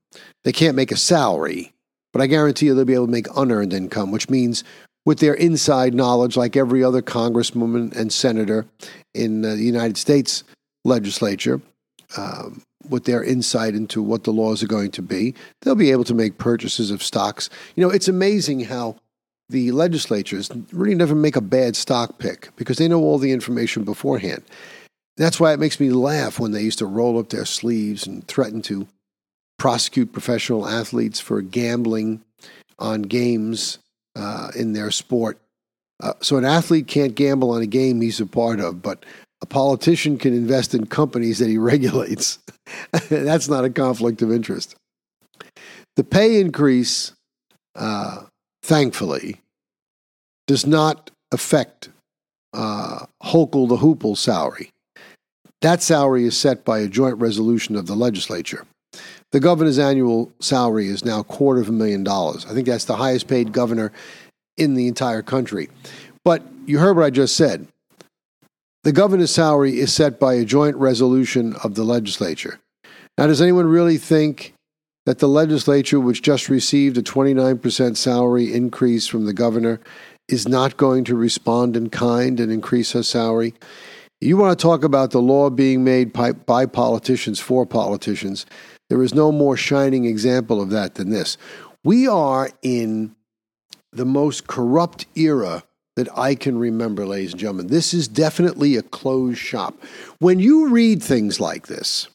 They 0.42 0.52
can't 0.52 0.76
make 0.76 0.92
a 0.92 0.96
salary, 0.98 1.73
But 2.14 2.22
I 2.22 2.28
guarantee 2.28 2.66
you 2.66 2.74
they'll 2.74 2.84
be 2.84 2.94
able 2.94 3.06
to 3.06 3.12
make 3.12 3.26
unearned 3.36 3.72
income, 3.72 4.12
which 4.12 4.30
means 4.30 4.62
with 5.04 5.18
their 5.18 5.34
inside 5.34 5.94
knowledge, 5.94 6.36
like 6.36 6.56
every 6.56 6.84
other 6.84 7.02
congresswoman 7.02 7.94
and 7.96 8.12
senator 8.12 8.66
in 9.14 9.44
uh, 9.44 9.56
the 9.56 9.64
United 9.64 9.96
States 9.96 10.44
legislature, 10.84 11.60
um, 12.16 12.62
with 12.88 13.04
their 13.04 13.24
insight 13.24 13.74
into 13.74 14.00
what 14.00 14.22
the 14.22 14.30
laws 14.30 14.62
are 14.62 14.68
going 14.68 14.92
to 14.92 15.02
be, 15.02 15.34
they'll 15.62 15.74
be 15.74 15.90
able 15.90 16.04
to 16.04 16.14
make 16.14 16.38
purchases 16.38 16.92
of 16.92 17.02
stocks. 17.02 17.50
You 17.74 17.84
know, 17.84 17.90
it's 17.90 18.06
amazing 18.06 18.60
how 18.60 18.94
the 19.48 19.72
legislatures 19.72 20.50
really 20.72 20.94
never 20.94 21.16
make 21.16 21.34
a 21.34 21.40
bad 21.40 21.74
stock 21.74 22.18
pick 22.18 22.50
because 22.54 22.78
they 22.78 22.86
know 22.86 23.00
all 23.00 23.18
the 23.18 23.32
information 23.32 23.82
beforehand. 23.82 24.44
That's 25.16 25.40
why 25.40 25.52
it 25.52 25.58
makes 25.58 25.80
me 25.80 25.90
laugh 25.90 26.38
when 26.38 26.52
they 26.52 26.62
used 26.62 26.78
to 26.78 26.86
roll 26.86 27.18
up 27.18 27.30
their 27.30 27.44
sleeves 27.44 28.06
and 28.06 28.24
threaten 28.28 28.62
to 28.62 28.86
prosecute 29.58 30.12
professional 30.12 30.66
athletes 30.66 31.20
for 31.20 31.40
gambling 31.40 32.22
on 32.78 33.02
games 33.02 33.78
uh, 34.16 34.50
in 34.56 34.72
their 34.72 34.90
sport. 34.90 35.38
Uh, 36.02 36.12
so 36.20 36.36
an 36.36 36.44
athlete 36.44 36.86
can't 36.86 37.14
gamble 37.14 37.50
on 37.50 37.62
a 37.62 37.66
game 37.66 38.00
he's 38.00 38.20
a 38.20 38.26
part 38.26 38.60
of, 38.60 38.82
but 38.82 39.04
a 39.40 39.46
politician 39.46 40.18
can 40.18 40.34
invest 40.34 40.74
in 40.74 40.86
companies 40.86 41.38
that 41.38 41.48
he 41.48 41.58
regulates. 41.72 42.38
That's 43.08 43.48
not 43.48 43.64
a 43.64 43.70
conflict 43.70 44.22
of 44.22 44.32
interest. 44.32 44.74
The 45.96 46.04
pay 46.04 46.40
increase, 46.40 47.12
uh, 47.76 48.24
thankfully, 48.62 49.40
does 50.46 50.66
not 50.66 51.10
affect 51.30 51.90
uh, 52.52 53.06
Hochul 53.22 53.68
the 53.68 53.76
Hoople 53.76 54.16
salary. 54.16 54.70
That 55.60 55.82
salary 55.82 56.24
is 56.24 56.36
set 56.36 56.64
by 56.64 56.80
a 56.80 56.88
joint 56.88 57.18
resolution 57.18 57.76
of 57.76 57.86
the 57.86 57.94
legislature. 57.94 58.66
The 59.32 59.40
governor's 59.40 59.78
annual 59.78 60.32
salary 60.40 60.86
is 60.86 61.04
now 61.04 61.22
quarter 61.22 61.60
of 61.60 61.68
a 61.68 61.72
million 61.72 62.04
dollars. 62.04 62.46
I 62.46 62.54
think 62.54 62.66
that's 62.66 62.84
the 62.84 62.96
highest 62.96 63.26
paid 63.26 63.52
governor 63.52 63.92
in 64.56 64.74
the 64.74 64.86
entire 64.86 65.22
country. 65.22 65.68
But 66.24 66.42
you 66.66 66.78
heard 66.78 66.96
what 66.96 67.04
I 67.04 67.10
just 67.10 67.36
said. 67.36 67.66
The 68.84 68.92
governor's 68.92 69.30
salary 69.30 69.78
is 69.78 69.92
set 69.92 70.20
by 70.20 70.34
a 70.34 70.44
joint 70.44 70.76
resolution 70.76 71.54
of 71.64 71.74
the 71.74 71.84
legislature. 71.84 72.60
Now, 73.16 73.26
does 73.26 73.40
anyone 73.40 73.66
really 73.66 73.98
think 73.98 74.54
that 75.06 75.18
the 75.18 75.28
legislature, 75.28 76.00
which 76.00 76.22
just 76.22 76.48
received 76.48 76.96
a 76.96 77.02
29% 77.02 77.96
salary 77.96 78.52
increase 78.52 79.06
from 79.06 79.26
the 79.26 79.32
governor, 79.32 79.80
is 80.28 80.48
not 80.48 80.76
going 80.76 81.04
to 81.04 81.14
respond 81.14 81.76
in 81.76 81.90
kind 81.90 82.40
and 82.40 82.52
increase 82.52 82.92
her 82.92 83.02
salary? 83.02 83.54
You 84.20 84.36
want 84.36 84.58
to 84.58 84.62
talk 84.62 84.84
about 84.84 85.10
the 85.10 85.20
law 85.20 85.50
being 85.50 85.84
made 85.84 86.12
by 86.12 86.66
politicians 86.66 87.40
for 87.40 87.66
politicians. 87.66 88.46
There 88.94 89.02
is 89.02 89.12
no 89.12 89.32
more 89.32 89.56
shining 89.56 90.04
example 90.04 90.62
of 90.62 90.70
that 90.70 90.94
than 90.94 91.10
this. 91.10 91.36
We 91.82 92.06
are 92.06 92.50
in 92.62 93.16
the 93.90 94.04
most 94.04 94.46
corrupt 94.46 95.06
era 95.16 95.64
that 95.96 96.06
I 96.16 96.36
can 96.36 96.56
remember, 96.56 97.04
ladies 97.04 97.32
and 97.32 97.40
gentlemen. 97.40 97.66
This 97.66 97.92
is 97.92 98.06
definitely 98.06 98.76
a 98.76 98.82
closed 98.82 99.38
shop. 99.38 99.74
When 100.20 100.38
you 100.38 100.68
read 100.68 101.02
things 101.02 101.40
like 101.40 101.66
this, 101.66 102.06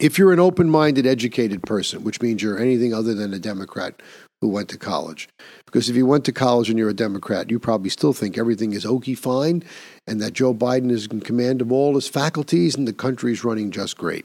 if 0.00 0.16
you're 0.16 0.32
an 0.32 0.40
open 0.40 0.70
minded, 0.70 1.06
educated 1.06 1.64
person, 1.64 2.02
which 2.02 2.22
means 2.22 2.42
you're 2.42 2.58
anything 2.58 2.94
other 2.94 3.12
than 3.12 3.34
a 3.34 3.38
Democrat 3.38 4.00
who 4.40 4.48
went 4.48 4.70
to 4.70 4.78
college, 4.78 5.28
because 5.66 5.90
if 5.90 5.96
you 5.96 6.06
went 6.06 6.24
to 6.24 6.32
college 6.32 6.70
and 6.70 6.78
you're 6.78 6.88
a 6.88 6.94
Democrat, 6.94 7.50
you 7.50 7.58
probably 7.58 7.90
still 7.90 8.14
think 8.14 8.38
everything 8.38 8.72
is 8.72 8.86
okie 8.86 9.18
fine 9.18 9.62
and 10.06 10.18
that 10.22 10.32
Joe 10.32 10.54
Biden 10.54 10.90
is 10.90 11.08
in 11.08 11.20
command 11.20 11.60
of 11.60 11.70
all 11.70 11.94
his 11.96 12.08
faculties 12.08 12.74
and 12.74 12.88
the 12.88 12.94
country 12.94 13.32
is 13.32 13.44
running 13.44 13.70
just 13.70 13.98
great. 13.98 14.24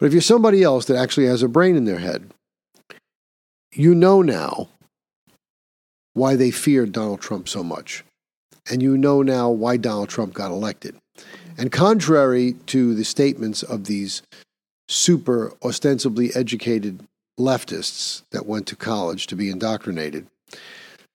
But 0.00 0.06
if 0.06 0.12
you're 0.14 0.22
somebody 0.22 0.62
else 0.62 0.86
that 0.86 0.96
actually 0.96 1.26
has 1.26 1.42
a 1.42 1.48
brain 1.48 1.76
in 1.76 1.84
their 1.84 1.98
head, 1.98 2.30
you 3.72 3.94
know 3.94 4.22
now 4.22 4.68
why 6.14 6.36
they 6.36 6.50
feared 6.50 6.92
Donald 6.92 7.20
Trump 7.20 7.48
so 7.48 7.62
much. 7.62 8.02
And 8.70 8.82
you 8.82 8.96
know 8.96 9.22
now 9.22 9.50
why 9.50 9.76
Donald 9.76 10.08
Trump 10.08 10.32
got 10.32 10.50
elected. 10.50 10.96
And 11.58 11.70
contrary 11.70 12.54
to 12.66 12.94
the 12.94 13.04
statements 13.04 13.62
of 13.62 13.84
these 13.84 14.22
super 14.88 15.52
ostensibly 15.62 16.34
educated 16.34 17.04
leftists 17.38 18.22
that 18.32 18.46
went 18.46 18.66
to 18.68 18.76
college 18.76 19.26
to 19.26 19.36
be 19.36 19.50
indoctrinated, 19.50 20.26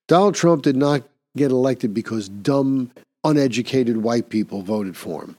Donald 0.07 0.35
Trump 0.35 0.61
did 0.61 0.75
not 0.75 1.01
get 1.35 1.49
elected 1.49 1.93
because 1.93 2.29
dumb, 2.29 2.91
uneducated 3.23 3.97
white 3.97 4.29
people 4.29 4.61
voted 4.61 4.95
for 4.95 5.23
him. 5.23 5.35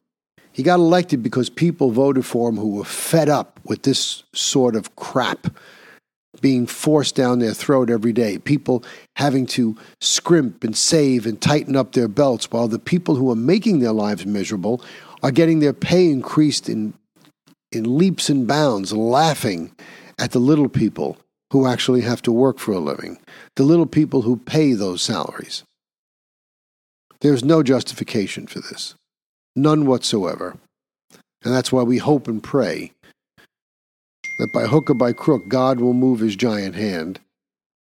He 0.56 0.62
got 0.62 0.80
elected 0.80 1.22
because 1.22 1.50
people 1.50 1.90
voted 1.90 2.24
for 2.24 2.48
him 2.48 2.56
who 2.56 2.76
were 2.76 2.84
fed 2.84 3.28
up 3.28 3.60
with 3.64 3.82
this 3.82 4.22
sort 4.32 4.74
of 4.74 4.96
crap 4.96 5.48
being 6.40 6.66
forced 6.66 7.14
down 7.14 7.40
their 7.40 7.52
throat 7.52 7.90
every 7.90 8.14
day. 8.14 8.38
People 8.38 8.82
having 9.16 9.44
to 9.48 9.76
scrimp 10.00 10.64
and 10.64 10.74
save 10.74 11.26
and 11.26 11.38
tighten 11.38 11.76
up 11.76 11.92
their 11.92 12.08
belts 12.08 12.50
while 12.50 12.68
the 12.68 12.78
people 12.78 13.16
who 13.16 13.30
are 13.30 13.36
making 13.36 13.80
their 13.80 13.92
lives 13.92 14.24
miserable 14.24 14.82
are 15.22 15.30
getting 15.30 15.58
their 15.58 15.74
pay 15.74 16.08
increased 16.08 16.70
in, 16.70 16.94
in 17.70 17.98
leaps 17.98 18.30
and 18.30 18.48
bounds, 18.48 18.94
laughing 18.94 19.76
at 20.18 20.30
the 20.30 20.38
little 20.38 20.70
people 20.70 21.18
who 21.52 21.66
actually 21.66 22.00
have 22.00 22.22
to 22.22 22.32
work 22.32 22.58
for 22.58 22.72
a 22.72 22.78
living, 22.78 23.18
the 23.56 23.62
little 23.62 23.84
people 23.84 24.22
who 24.22 24.38
pay 24.38 24.72
those 24.72 25.02
salaries. 25.02 25.64
There's 27.20 27.44
no 27.44 27.62
justification 27.62 28.46
for 28.46 28.60
this. 28.60 28.94
None 29.56 29.86
whatsoever. 29.86 30.58
And 31.42 31.54
that's 31.54 31.72
why 31.72 31.82
we 31.82 31.98
hope 31.98 32.28
and 32.28 32.42
pray 32.42 32.92
that 34.38 34.52
by 34.52 34.66
hook 34.66 34.90
or 34.90 34.94
by 34.94 35.14
crook, 35.14 35.48
God 35.48 35.80
will 35.80 35.94
move 35.94 36.20
his 36.20 36.36
giant 36.36 36.74
hand 36.74 37.20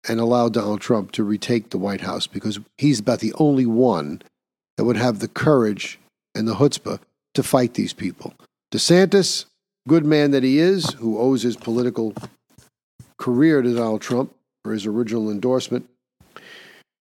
and 0.08 0.20
allow 0.20 0.48
Donald 0.48 0.80
Trump 0.80 1.10
to 1.12 1.24
retake 1.24 1.70
the 1.70 1.78
White 1.78 2.02
House 2.02 2.28
because 2.28 2.60
he's 2.78 3.00
about 3.00 3.18
the 3.18 3.32
only 3.34 3.66
one 3.66 4.22
that 4.76 4.84
would 4.84 4.96
have 4.96 5.18
the 5.18 5.28
courage 5.28 5.98
and 6.34 6.46
the 6.46 6.54
chutzpah 6.54 7.00
to 7.34 7.42
fight 7.42 7.74
these 7.74 7.92
people. 7.92 8.34
DeSantis, 8.72 9.46
good 9.88 10.04
man 10.04 10.30
that 10.30 10.42
he 10.42 10.58
is, 10.58 10.92
who 10.94 11.18
owes 11.18 11.42
his 11.42 11.56
political 11.56 12.14
career 13.18 13.62
to 13.62 13.74
Donald 13.74 14.02
Trump 14.02 14.32
for 14.62 14.72
his 14.72 14.86
original 14.86 15.30
endorsement, 15.30 15.88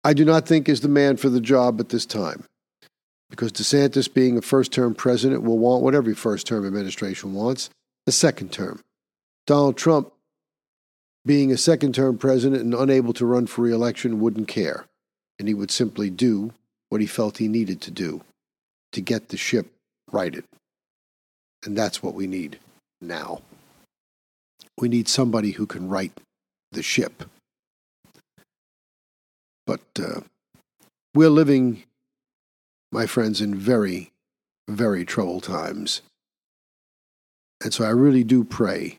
I 0.04 0.14
do 0.14 0.26
not 0.26 0.48
think 0.48 0.70
is 0.70 0.82
the 0.82 0.88
man 0.88 1.18
for 1.18 1.30
the 1.30 1.42
job 1.42 1.80
at 1.80 1.90
this 1.90 2.06
time 2.06 2.46
because 3.30 3.52
DeSantis, 3.52 4.12
being 4.12 4.38
a 4.38 4.42
first 4.42 4.72
term 4.72 4.94
president, 4.94 5.44
will 5.44 5.58
want 5.58 5.84
what 5.84 5.96
every 5.96 6.14
first 6.14 6.48
term 6.48 6.66
administration 6.66 7.34
wants 7.34 7.70
a 8.08 8.12
second 8.12 8.52
term. 8.52 8.82
Donald 9.48 9.78
Trump, 9.78 10.12
being 11.26 11.52
a 11.52 11.58
second 11.58 11.96
term 11.96 12.18
president 12.18 12.62
and 12.62 12.74
unable 12.74 13.14
to 13.14 13.26
run 13.26 13.48
for 13.48 13.64
reelection, 13.64 14.20
wouldn't 14.20 14.48
care. 14.48 14.86
And 15.40 15.48
he 15.48 15.54
would 15.54 15.72
simply 15.72 16.10
do 16.10 16.54
what 16.90 17.02
he 17.02 17.08
felt 17.08 17.38
he 17.38 17.48
needed 17.48 17.82
to 17.82 17.92
do 17.92 18.22
to 18.92 19.02
get 19.02 19.30
the 19.30 19.38
ship 19.38 19.68
righted. 20.12 20.46
And 21.64 21.78
that's 21.78 22.02
what 22.02 22.14
we 22.14 22.28
need 22.28 22.60
now. 23.02 23.42
We 24.80 24.88
need 24.88 25.08
somebody 25.08 25.52
who 25.52 25.66
can 25.66 25.90
right 25.90 26.12
the 26.72 26.84
ship. 26.84 27.24
But 29.66 29.82
uh, 30.00 30.22
we're 31.16 31.30
living 31.30 31.84
my 32.96 33.06
friends, 33.06 33.42
in 33.42 33.54
very, 33.54 34.12
very 34.68 35.06
troubled 35.06 35.44
times. 35.44 36.02
And 37.64 37.74
so 37.74 37.84
I 37.84 37.90
really 37.90 38.24
do 38.24 38.44
pray 38.44 38.98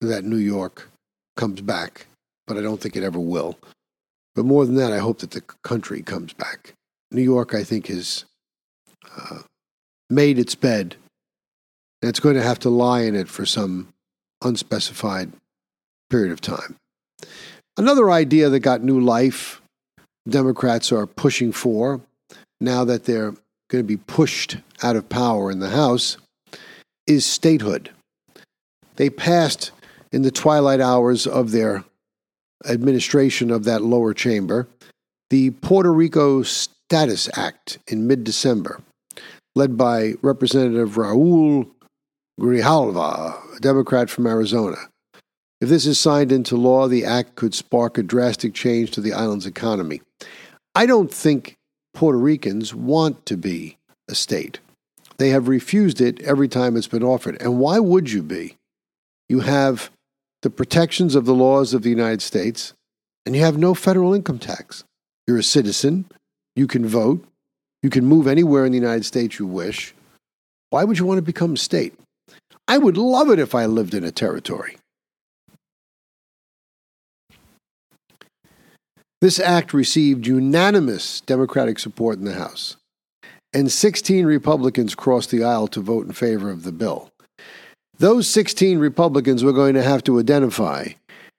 that 0.00 0.24
New 0.24 0.36
York 0.36 0.88
comes 1.36 1.60
back, 1.60 2.06
but 2.46 2.56
I 2.56 2.62
don't 2.62 2.80
think 2.80 2.96
it 2.96 3.02
ever 3.02 3.18
will. 3.18 3.58
But 4.34 4.46
more 4.46 4.64
than 4.64 4.76
that, 4.76 4.92
I 4.92 4.98
hope 4.98 5.18
that 5.18 5.32
the 5.32 5.40
country 5.40 6.02
comes 6.02 6.32
back. 6.32 6.74
New 7.10 7.22
York, 7.22 7.54
I 7.54 7.64
think, 7.64 7.88
has 7.88 8.24
uh, 9.16 9.40
made 10.08 10.38
its 10.38 10.54
bed, 10.54 10.96
and 12.00 12.08
it's 12.08 12.20
going 12.20 12.36
to 12.36 12.42
have 12.42 12.58
to 12.60 12.70
lie 12.70 13.02
in 13.02 13.14
it 13.14 13.28
for 13.28 13.44
some 13.44 13.92
unspecified 14.42 15.32
period 16.08 16.32
of 16.32 16.40
time. 16.40 16.76
Another 17.76 18.10
idea 18.10 18.48
that 18.48 18.60
got 18.60 18.82
new 18.82 19.00
life, 19.00 19.60
Democrats 20.28 20.92
are 20.92 21.06
pushing 21.06 21.52
for, 21.52 22.00
now 22.62 22.84
that 22.84 23.04
they're 23.04 23.34
going 23.68 23.82
to 23.82 23.88
be 23.88 23.96
pushed 23.96 24.58
out 24.82 24.96
of 24.96 25.08
power 25.08 25.50
in 25.50 25.58
the 25.58 25.70
House 25.70 26.16
is 27.06 27.26
statehood. 27.26 27.90
They 28.96 29.10
passed 29.10 29.70
in 30.12 30.22
the 30.22 30.30
twilight 30.30 30.80
hours 30.80 31.26
of 31.26 31.50
their 31.50 31.84
administration 32.68 33.50
of 33.50 33.64
that 33.64 33.82
lower 33.82 34.14
chamber 34.14 34.68
the 35.30 35.48
Puerto 35.48 35.90
Rico 35.90 36.42
Status 36.42 37.26
Act 37.38 37.78
in 37.88 38.06
mid 38.06 38.22
December, 38.22 38.82
led 39.54 39.78
by 39.78 40.12
Representative 40.20 40.96
Raul 40.96 41.70
Grijalva, 42.38 43.56
a 43.56 43.60
Democrat 43.60 44.10
from 44.10 44.26
Arizona. 44.26 44.76
If 45.62 45.70
this 45.70 45.86
is 45.86 45.98
signed 45.98 46.32
into 46.32 46.54
law, 46.56 46.86
the 46.86 47.06
act 47.06 47.36
could 47.36 47.54
spark 47.54 47.96
a 47.96 48.02
drastic 48.02 48.52
change 48.52 48.90
to 48.90 49.00
the 49.00 49.14
island's 49.14 49.46
economy. 49.46 50.02
I 50.74 50.84
don't 50.84 51.10
think 51.10 51.56
Puerto 51.94 52.18
Ricans 52.18 52.74
want 52.74 53.24
to 53.26 53.36
be 53.36 53.78
a 54.08 54.14
state. 54.14 54.60
They 55.18 55.30
have 55.30 55.48
refused 55.48 56.00
it 56.00 56.20
every 56.22 56.48
time 56.48 56.76
it's 56.76 56.88
been 56.88 57.04
offered. 57.04 57.40
And 57.40 57.58
why 57.58 57.78
would 57.78 58.10
you 58.10 58.22
be? 58.22 58.56
You 59.28 59.40
have 59.40 59.90
the 60.42 60.50
protections 60.50 61.14
of 61.14 61.24
the 61.24 61.34
laws 61.34 61.74
of 61.74 61.82
the 61.82 61.90
United 61.90 62.22
States, 62.22 62.74
and 63.24 63.36
you 63.36 63.42
have 63.42 63.56
no 63.56 63.74
federal 63.74 64.14
income 64.14 64.38
tax. 64.38 64.84
You're 65.26 65.38
a 65.38 65.42
citizen, 65.42 66.06
you 66.56 66.66
can 66.66 66.86
vote, 66.86 67.24
you 67.82 67.90
can 67.90 68.04
move 68.04 68.26
anywhere 68.26 68.64
in 68.64 68.72
the 68.72 68.78
United 68.78 69.04
States 69.04 69.38
you 69.38 69.46
wish. 69.46 69.94
Why 70.70 70.84
would 70.84 70.98
you 70.98 71.06
want 71.06 71.18
to 71.18 71.22
become 71.22 71.54
a 71.54 71.56
state? 71.56 71.94
I 72.66 72.78
would 72.78 72.96
love 72.96 73.30
it 73.30 73.38
if 73.38 73.54
I 73.54 73.66
lived 73.66 73.94
in 73.94 74.04
a 74.04 74.10
territory. 74.10 74.76
This 79.22 79.38
act 79.38 79.72
received 79.72 80.26
unanimous 80.26 81.20
Democratic 81.20 81.78
support 81.78 82.18
in 82.18 82.24
the 82.24 82.34
House, 82.34 82.76
and 83.52 83.70
16 83.70 84.26
Republicans 84.26 84.96
crossed 84.96 85.30
the 85.30 85.44
aisle 85.44 85.68
to 85.68 85.80
vote 85.80 86.08
in 86.08 86.12
favor 86.12 86.50
of 86.50 86.64
the 86.64 86.72
bill. 86.72 87.08
Those 87.96 88.28
16 88.28 88.80
Republicans 88.80 89.44
we're 89.44 89.52
going 89.52 89.74
to 89.74 89.82
have 89.84 90.02
to 90.04 90.18
identify, 90.18 90.88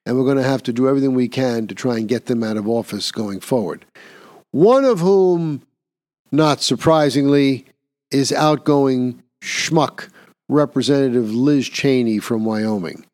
and 0.06 0.16
we're 0.16 0.24
going 0.24 0.38
to 0.38 0.44
have 0.44 0.64
to 0.64 0.72
do 0.72 0.88
everything 0.88 1.14
we 1.14 1.28
can 1.28 1.68
to 1.68 1.76
try 1.76 1.98
and 1.98 2.08
get 2.08 2.28
them 2.28 2.42
out 2.42 2.56
of 2.56 2.70
office 2.70 3.12
going 3.12 3.42
forward. 3.42 3.84
One 4.52 4.86
of 4.86 5.02
whom, 5.02 5.64
not 6.32 6.62
surprisingly, 6.62 7.66
is 8.12 8.32
outgoing 8.32 9.22
schmuck 9.44 10.08
Representative 10.48 11.34
Liz 11.34 11.68
Cheney 11.68 12.20
from 12.20 12.46
Wyoming. 12.46 13.06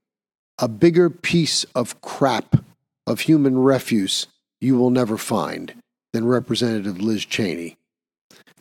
A 0.60 0.68
bigger 0.68 1.10
piece 1.10 1.64
of 1.74 2.00
crap 2.02 2.64
of 3.08 3.22
human 3.22 3.58
refuse 3.58 4.28
you 4.62 4.78
will 4.78 4.90
never 4.90 5.18
find 5.18 5.74
than 6.14 6.26
Representative 6.26 7.02
Liz 7.02 7.26
Cheney. 7.26 7.78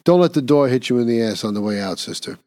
Don't 0.04 0.20
let 0.20 0.34
the 0.34 0.42
door 0.42 0.68
hit 0.68 0.88
you 0.88 0.98
in 0.98 1.06
the 1.06 1.20
ass 1.20 1.44
on 1.44 1.54
the 1.54 1.60
way 1.60 1.80
out, 1.80 1.98
sister. 1.98 2.38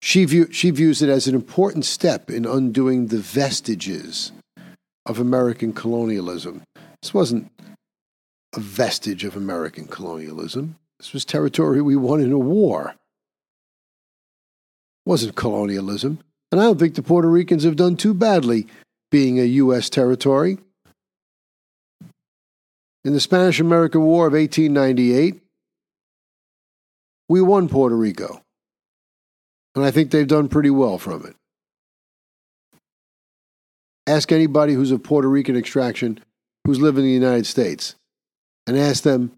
She, 0.00 0.24
view, 0.24 0.50
she 0.52 0.70
views 0.70 1.02
it 1.02 1.08
as 1.08 1.26
an 1.26 1.34
important 1.34 1.84
step 1.84 2.30
in 2.30 2.46
undoing 2.46 3.08
the 3.08 3.18
vestiges 3.18 4.32
of 5.04 5.18
American 5.18 5.72
colonialism. 5.72 6.62
This 7.02 7.12
wasn't 7.12 7.50
a 8.54 8.60
vestige 8.60 9.24
of 9.24 9.36
American 9.36 9.86
colonialism. 9.86 10.76
This 10.98 11.12
was 11.12 11.24
territory 11.24 11.82
we 11.82 11.96
won 11.96 12.20
in 12.20 12.32
a 12.32 12.38
war. 12.38 12.94
It 15.04 15.10
wasn't 15.10 15.36
colonialism. 15.36 16.20
And 16.50 16.60
I 16.60 16.64
don't 16.64 16.78
think 16.78 16.94
the 16.94 17.02
Puerto 17.02 17.28
Ricans 17.28 17.64
have 17.64 17.76
done 17.76 17.96
too 17.96 18.14
badly 18.14 18.66
being 19.10 19.38
a 19.38 19.44
U.S. 19.44 19.90
territory. 19.90 20.58
In 23.08 23.14
the 23.14 23.20
Spanish 23.20 23.58
American 23.58 24.02
War 24.02 24.26
of 24.26 24.34
1898, 24.34 25.40
we 27.30 27.40
won 27.40 27.66
Puerto 27.66 27.96
Rico. 27.96 28.42
And 29.74 29.82
I 29.82 29.90
think 29.90 30.10
they've 30.10 30.28
done 30.28 30.48
pretty 30.48 30.68
well 30.68 30.98
from 30.98 31.24
it. 31.24 31.34
Ask 34.06 34.30
anybody 34.30 34.74
who's 34.74 34.90
of 34.90 35.02
Puerto 35.02 35.26
Rican 35.26 35.56
extraction 35.56 36.22
who's 36.66 36.80
living 36.80 37.04
in 37.04 37.08
the 37.08 37.26
United 37.26 37.46
States 37.46 37.94
and 38.66 38.76
ask 38.76 39.04
them 39.04 39.32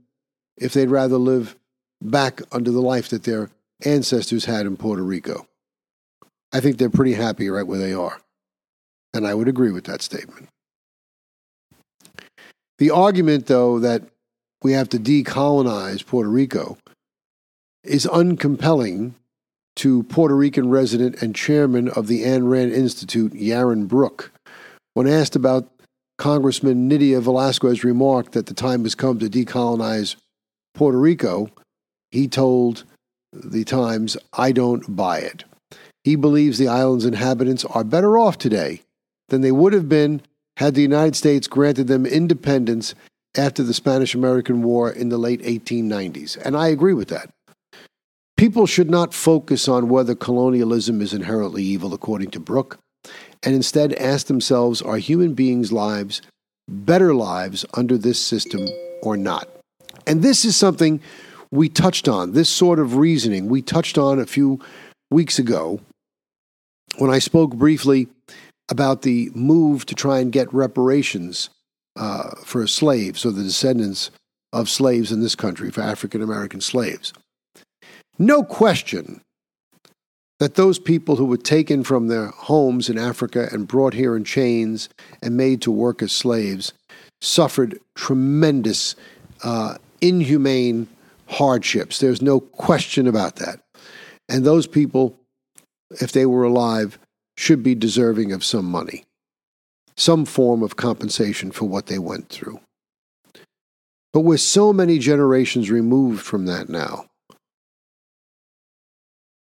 if 0.57 0.73
they'd 0.73 0.91
rather 0.91 1.17
live 1.17 1.55
back 2.03 2.43
under 2.51 2.73
the 2.73 2.83
life 2.83 3.09
that 3.11 3.23
their 3.23 3.51
ancestors 3.87 4.47
had 4.47 4.67
in 4.67 4.77
Puerto 4.77 5.05
Rico. 5.05 5.47
I 6.53 6.59
think 6.59 6.79
they're 6.79 6.91
pretty 6.91 7.15
happy 7.15 7.49
right 7.49 7.69
where 7.69 7.79
they 7.79 7.93
are. 7.93 8.21
And 9.15 9.29
I 9.29 9.35
would 9.35 9.47
agree 9.47 9.71
with 9.71 9.85
that 9.85 10.03
statement. 10.03 10.49
The 12.81 12.91
argument, 12.91 13.47
though, 13.47 13.79
that 13.79 14.05
we 14.63 14.73
have 14.73 14.89
to 14.89 14.99
decolonize 14.99 16.05
Puerto 16.05 16.31
Rico 16.31 16.79
is 17.85 18.07
uncompelling 18.07 19.13
to 19.77 20.03
Puerto 20.05 20.35
Rican 20.35 20.71
resident 20.71 21.23
and 21.23 21.37
chairman 21.37 21.91
of 21.91 22.07
the 22.07 22.23
Ayn 22.23 22.51
Rand 22.51 22.73
Institute, 22.73 23.35
Yaron 23.35 23.87
Brook. 23.87 24.33
When 24.95 25.07
asked 25.07 25.37
about 25.37 25.71
Congressman 26.17 26.89
Nydia 26.89 27.21
Velázquez's 27.21 27.85
remark 27.85 28.31
that 28.31 28.47
the 28.47 28.55
time 28.55 28.85
has 28.85 28.95
come 28.95 29.19
to 29.19 29.29
decolonize 29.29 30.17
Puerto 30.75 30.99
Rico, 30.99 31.51
he 32.11 32.29
told 32.29 32.85
the 33.31 33.65
Times, 33.65 34.17
I 34.33 34.53
don't 34.53 34.97
buy 34.97 35.19
it. 35.19 35.45
He 36.03 36.17
believes 36.17 36.57
the 36.57 36.69
island's 36.69 37.05
inhabitants 37.05 37.67
are 37.67 37.85
better 37.85 38.17
off 38.17 38.39
today 38.39 38.81
than 39.29 39.43
they 39.43 39.53
would 39.53 39.75
have 39.75 39.89
been 39.89 40.23
had 40.61 40.75
the 40.75 40.83
United 40.83 41.17
States 41.17 41.49
granted 41.49 41.87
them 41.87 42.05
independence 42.05 42.95
after 43.35 43.63
the 43.63 43.73
Spanish 43.73 44.15
American 44.15 44.63
War 44.63 44.91
in 44.91 45.09
the 45.09 45.17
late 45.17 45.41
1890s. 45.41 46.37
And 46.37 46.55
I 46.55 46.69
agree 46.69 46.93
with 46.93 47.09
that. 47.09 47.31
People 48.37 48.67
should 48.67 48.91
not 48.91 49.15
focus 49.15 49.69
on 49.69 49.89
whether 49.89 50.15
colonialism 50.15 51.01
is 51.01 51.15
inherently 51.15 51.63
evil, 51.63 51.95
according 51.95 52.31
to 52.33 52.41
Brook, 52.41 52.79
and 53.43 53.55
instead 53.55 53.95
ask 53.95 54.27
themselves 54.27 54.83
are 54.83 54.99
human 54.99 55.33
beings' 55.33 55.73
lives 55.73 56.21
better 56.69 57.15
lives 57.15 57.65
under 57.73 57.97
this 57.97 58.21
system 58.21 58.69
or 59.03 59.17
not? 59.17 59.49
And 60.07 60.23
this 60.23 60.45
is 60.45 60.57
something 60.57 61.01
we 61.51 61.71
touched 61.71 62.07
on, 62.07 62.33
this 62.33 62.51
sort 62.51 62.79
of 62.79 62.97
reasoning 62.97 63.49
we 63.49 63.63
touched 63.63 63.97
on 63.97 64.21
a 64.21 64.27
few 64.27 64.61
weeks 65.11 65.39
ago 65.39 65.81
when 66.99 67.11
I 67.11 67.19
spoke 67.19 67.55
briefly 67.55 68.09
about 68.71 69.03
the 69.03 69.31
move 69.35 69.85
to 69.87 69.95
try 69.95 70.21
and 70.21 70.33
get 70.33 70.53
reparations 70.55 71.51
uh, 71.97 72.31
for 72.45 72.67
slaves 72.67 73.27
or 73.27 73.33
the 73.33 73.43
descendants 73.43 74.11
of 74.53 74.69
slaves 74.69 75.13
in 75.13 75.21
this 75.21 75.35
country, 75.35 75.71
for 75.71 75.83
African 75.83 76.23
American 76.23 76.61
slaves. 76.61 77.13
No 78.19 78.43
question 78.43 79.21
that 80.39 80.55
those 80.55 80.79
people 80.79 81.17
who 81.17 81.27
were 81.27 81.37
taken 81.37 81.85
from 81.85 82.09
their 82.09 82.29
homes 82.29 82.89
in 82.89 82.97
Africa 82.97 83.49
and 83.53 83.69
brought 83.69 83.93
here 83.93 84.17
in 84.17 84.25
chains 84.25 84.89
and 85.23 85.37
made 85.37 85.61
to 85.63 85.71
work 85.71 86.03
as 86.03 86.13
slaves 86.13 86.73
suffered 87.21 87.79
tremendous, 87.95 88.97
uh, 89.45 89.77
inhumane 90.01 90.89
hardships. 91.27 91.99
There's 91.99 92.23
no 92.23 92.41
question 92.41 93.07
about 93.07 93.37
that. 93.37 93.61
And 94.29 94.45
those 94.45 94.67
people, 94.67 95.19
if 96.01 96.13
they 96.13 96.25
were 96.25 96.45
alive, 96.45 96.99
should 97.41 97.63
be 97.63 97.75
deserving 97.75 98.33
of 98.33 98.45
some 98.45 98.67
money, 98.67 99.05
some 99.97 100.25
form 100.25 100.63
of 100.63 100.77
compensation 100.77 101.51
for 101.51 101.67
what 101.67 101.87
they 101.87 101.99
went 101.99 102.29
through. 102.29 102.61
But 104.13 104.21
we're 104.21 104.37
so 104.37 104.73
many 104.73 104.99
generations 104.99 105.71
removed 105.71 106.23
from 106.23 106.47
that 106.47 106.69
now 106.69 107.07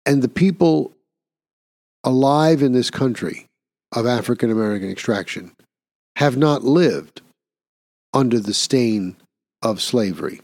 and 0.06 0.22
the 0.22 0.30
people 0.30 0.94
alive 2.04 2.62
in 2.62 2.74
this 2.74 2.90
country 2.90 3.48
of 3.92 4.06
African 4.06 4.52
American 4.52 4.90
extraction 4.90 5.52
have 6.16 6.38
not 6.38 6.64
lived 6.64 7.22
under 8.14 8.40
the 8.40 8.54
stain 8.54 9.16
of 9.62 9.82
slavery. 9.82 10.42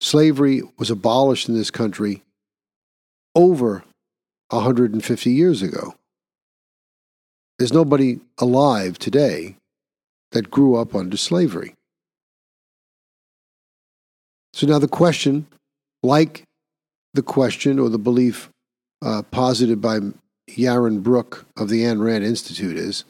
Slavery 0.00 0.62
was 0.78 0.90
abolished 0.90 1.48
in 1.48 1.54
this 1.54 1.70
country 1.70 2.22
over 3.34 3.84
150 4.50 5.30
years 5.30 5.62
ago. 5.62 5.94
There's 7.62 7.72
nobody 7.72 8.18
alive 8.38 8.98
today 8.98 9.54
that 10.32 10.50
grew 10.50 10.74
up 10.74 10.96
under 10.96 11.16
slavery. 11.16 11.74
So 14.52 14.66
now 14.66 14.80
the 14.80 14.88
question, 14.88 15.46
like 16.02 16.42
the 17.14 17.22
question 17.22 17.78
or 17.78 17.88
the 17.88 18.00
belief 18.00 18.48
uh, 19.00 19.22
posited 19.30 19.80
by 19.80 20.00
Yaron 20.50 21.04
Brook 21.04 21.46
of 21.56 21.68
the 21.68 21.84
Ayn 21.84 22.04
Rand 22.04 22.24
Institute 22.24 22.76
is 22.76 23.04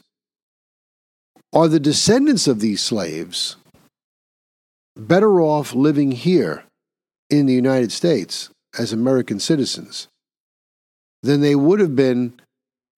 Are 1.51 1.67
the 1.67 1.79
descendants 1.79 2.47
of 2.47 2.59
these 2.59 2.83
slaves 2.83 3.55
better 4.95 5.41
off 5.41 5.73
living 5.73 6.11
here 6.11 6.63
in 7.27 7.47
the 7.47 7.53
United 7.53 7.91
States 7.91 8.51
as 8.77 8.93
American 8.93 9.39
citizens 9.39 10.09
than 11.23 11.41
they 11.41 11.55
would 11.55 11.79
have 11.79 11.95
been 11.95 12.39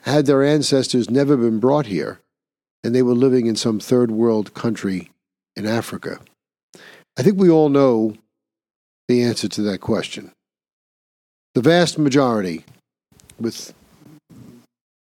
had 0.06 0.26
their 0.26 0.44
ancestors 0.44 1.10
never 1.10 1.36
been 1.36 1.60
brought 1.60 1.88
here 1.88 2.20
and 2.84 2.94
they 2.94 3.02
were 3.02 3.16
living 3.16 3.48
in 3.48 3.56
some 3.56 3.80
third 3.80 4.12
world 4.12 4.54
country 4.54 5.10
in 5.56 5.66
Africa? 5.66 6.20
I 7.18 7.24
think 7.24 7.40
we 7.40 7.50
all 7.50 7.70
know 7.70 8.16
the 9.08 9.24
answer 9.24 9.48
to 9.48 9.62
that 9.64 9.82
question. 9.82 10.32
The 11.56 11.62
vast 11.62 11.98
majority 11.98 12.66
with, 13.40 13.74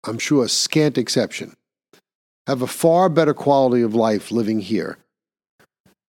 I'm 0.05 0.19
sure, 0.19 0.45
a 0.45 0.49
scant 0.49 0.99
exception, 0.99 1.55
have 2.47 2.63
a 2.63 2.67
far 2.67 3.09
better 3.09 3.35
quality 3.35 3.83
of 3.83 3.95
life 3.95 4.31
living 4.31 4.61
here 4.61 4.99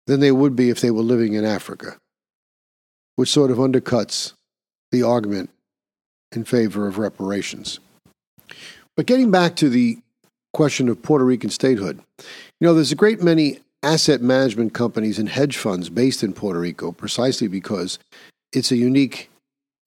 than 0.07 0.19
they 0.19 0.31
would 0.31 0.55
be 0.55 0.69
if 0.69 0.81
they 0.81 0.91
were 0.91 1.01
living 1.01 1.33
in 1.33 1.45
Africa, 1.45 1.97
which 3.15 3.29
sort 3.29 3.51
of 3.51 3.57
undercuts 3.57 4.33
the 4.91 5.03
argument 5.03 5.49
in 6.31 6.43
favor 6.43 6.87
of 6.87 6.97
reparations. 6.97 7.79
But 8.97 9.05
getting 9.05 9.31
back 9.31 9.55
to 9.57 9.69
the 9.69 9.99
question 10.53 10.89
of 10.89 11.01
Puerto 11.01 11.25
Rican 11.25 11.49
statehood, 11.49 12.01
you 12.19 12.67
know, 12.67 12.73
there's 12.73 12.91
a 12.91 12.95
great 12.95 13.21
many 13.21 13.59
asset 13.83 14.21
management 14.21 14.73
companies 14.73 15.19
and 15.19 15.29
hedge 15.29 15.57
funds 15.57 15.89
based 15.89 16.23
in 16.23 16.33
Puerto 16.33 16.59
Rico 16.59 16.91
precisely 16.91 17.47
because 17.47 17.99
it's 18.51 18.71
a 18.71 18.77
unique 18.77 19.29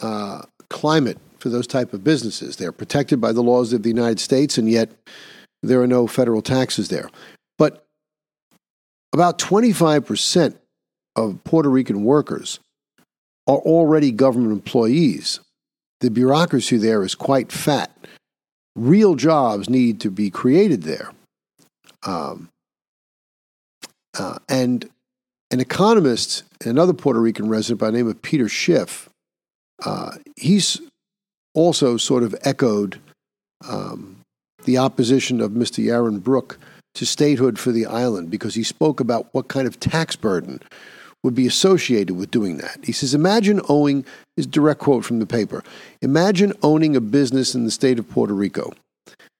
uh, 0.01 0.43
climate 0.69 1.19
for 1.39 1.49
those 1.49 1.67
type 1.67 1.93
of 1.93 2.05
businesses. 2.05 2.57
They're 2.57 2.73
protected 2.73 3.21
by 3.21 3.33
the 3.33 3.43
laws 3.43 3.73
of 3.73 3.83
the 3.83 3.89
United 3.89 4.21
States, 4.21 4.59
and 4.59 4.71
yet 4.71 4.91
there 5.63 5.81
are 5.81 5.87
no 5.87 6.07
federal 6.07 6.43
taxes 6.43 6.89
there. 6.89 7.11
But 7.57 7.85
about 9.13 9.39
25% 9.39 10.57
of 11.17 11.43
Puerto 11.45 11.69
Rican 11.69 12.05
workers 12.05 12.61
are 13.47 13.57
already 13.57 14.13
government 14.13 14.53
employees. 14.53 15.41
The 16.01 16.11
bureaucracy 16.11 16.77
there 16.77 17.03
is 17.03 17.15
quite 17.15 17.51
fat. 17.51 17.91
Real 18.79 19.15
jobs 19.15 19.69
need 19.69 20.01
to 20.01 20.11
be 20.11 20.31
created 20.31 20.83
there. 20.83 21.11
Um, 22.05 22.49
uh, 24.19 24.39
and 24.49 24.89
an 25.51 25.61
economist, 25.61 26.45
another 26.65 26.93
Puerto 26.93 27.21
Rican 27.21 27.49
resident 27.49 27.81
by 27.81 27.87
the 27.87 27.97
name 27.97 28.09
of 28.09 28.23
Peter 28.23 28.49
Schiff, 28.49 29.09
uh, 29.85 30.13
he's 30.37 30.81
also 31.55 31.97
sort 31.97 32.23
of 32.23 32.37
echoed 32.43 33.01
um, 33.69 34.21
the 34.65 34.79
opposition 34.79 35.41
of 35.41 35.53
Mr. 35.53 35.85
Yaron 35.85 36.23
Brook 36.23 36.59
to 36.95 37.05
statehood 37.05 37.59
for 37.59 37.73
the 37.73 37.87
island 37.87 38.31
because 38.31 38.55
he 38.55 38.63
spoke 38.63 39.01
about 39.01 39.29
what 39.33 39.49
kind 39.49 39.67
of 39.67 39.81
tax 39.81 40.15
burden 40.17 40.61
would 41.23 41.35
be 41.35 41.47
associated 41.47 42.17
with 42.17 42.31
doing 42.31 42.59
that. 42.59 42.79
He 42.85 42.93
says, 42.93 43.15
Imagine 43.15 43.61
owning, 43.69 44.05
is 44.37 44.47
direct 44.47 44.81
quote 44.81 45.05
from 45.05 45.19
the 45.19 45.27
paper, 45.27 45.63
imagine 46.01 46.53
owning 46.63 46.97
a 46.97 47.01
business 47.01 47.55
in 47.55 47.65
the 47.65 47.71
state 47.71 47.99
of 47.99 48.09
Puerto 48.09 48.35
Rico, 48.35 48.73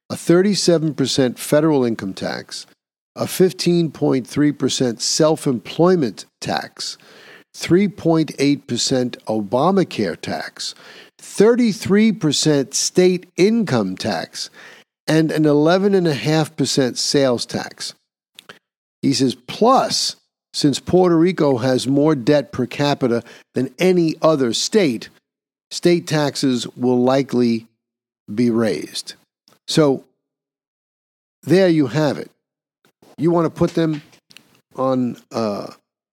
a 0.09 0.15
37% 0.15 1.37
federal 1.37 1.85
income 1.85 2.13
tax, 2.13 2.65
a 3.15 3.25
15.3% 3.25 4.99
self 4.99 5.47
employment 5.47 6.25
tax, 6.41 6.97
3.8% 7.55 8.35
Obamacare 9.25 10.19
tax, 10.19 10.75
33% 11.21 12.73
state 12.73 13.27
income 13.35 13.97
tax, 13.97 14.49
and 15.07 15.31
an 15.31 15.43
11.5% 15.43 16.97
sales 16.97 17.45
tax. 17.45 17.93
He 19.01 19.13
says, 19.13 19.35
plus, 19.35 20.15
since 20.53 20.79
Puerto 20.79 21.17
Rico 21.17 21.57
has 21.57 21.87
more 21.87 22.15
debt 22.15 22.51
per 22.51 22.65
capita 22.65 23.23
than 23.53 23.73
any 23.79 24.15
other 24.21 24.53
state, 24.53 25.09
state 25.71 26.07
taxes 26.07 26.67
will 26.75 27.01
likely 27.01 27.67
be 28.33 28.49
raised. 28.49 29.13
So, 29.67 30.05
there 31.43 31.69
you 31.69 31.87
have 31.87 32.17
it. 32.17 32.31
You 33.17 33.31
want 33.31 33.45
to 33.45 33.49
put 33.49 33.71
them 33.71 34.01
on 34.75 35.17
uh, 35.31 35.67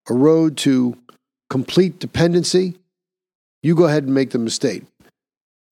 a 0.08 0.14
road 0.14 0.56
to 0.58 0.96
complete 1.50 1.98
dependency, 1.98 2.74
you 3.62 3.74
go 3.74 3.84
ahead 3.84 4.04
and 4.04 4.14
make 4.14 4.30
them 4.30 4.46
a 4.46 4.50
state. 4.50 4.84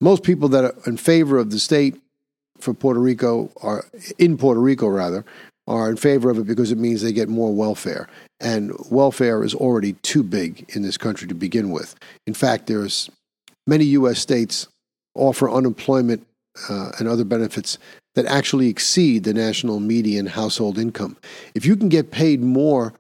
Most 0.01 0.23
people 0.23 0.49
that 0.51 0.65
are 0.65 0.75
in 0.87 0.97
favor 0.97 1.39
of 1.39 1.51
the 1.51 1.59
state 1.59 2.01
for 2.59 2.75
Puerto 2.75 3.01
Rico 3.01 3.51
are 3.63 3.85
in 4.19 4.37
Puerto 4.37 4.61
Rico 4.61 4.87
rather 4.87 5.25
are 5.67 5.91
in 5.91 5.97
favor 5.97 6.31
of 6.31 6.39
it 6.39 6.47
because 6.47 6.71
it 6.71 6.79
means 6.79 7.03
they 7.03 7.13
get 7.13 7.29
more 7.29 7.55
welfare 7.55 8.09
and 8.45 8.73
welfare 8.91 9.43
is 9.43 9.55
already 9.55 9.95
too 9.95 10.23
big 10.23 10.67
in 10.77 10.83
this 10.83 10.99
country 10.99 11.27
to 11.27 11.35
begin 11.35 11.71
with. 11.71 11.97
In 12.27 12.35
fact, 12.35 12.67
there's 12.67 13.11
many 13.67 13.85
US 13.87 14.21
states 14.21 14.69
offer 15.15 15.51
unemployment 15.51 16.27
uh, 16.69 16.93
and 16.99 17.09
other 17.09 17.25
benefits 17.25 17.79
that 18.15 18.27
actually 18.27 18.69
exceed 18.69 19.25
the 19.25 19.35
national 19.35 19.81
median 19.81 20.27
household 20.27 20.79
income. 20.79 21.17
If 21.55 21.65
you 21.65 21.75
can 21.75 21.89
get 21.89 22.11
paid 22.11 22.41
more 22.41 22.93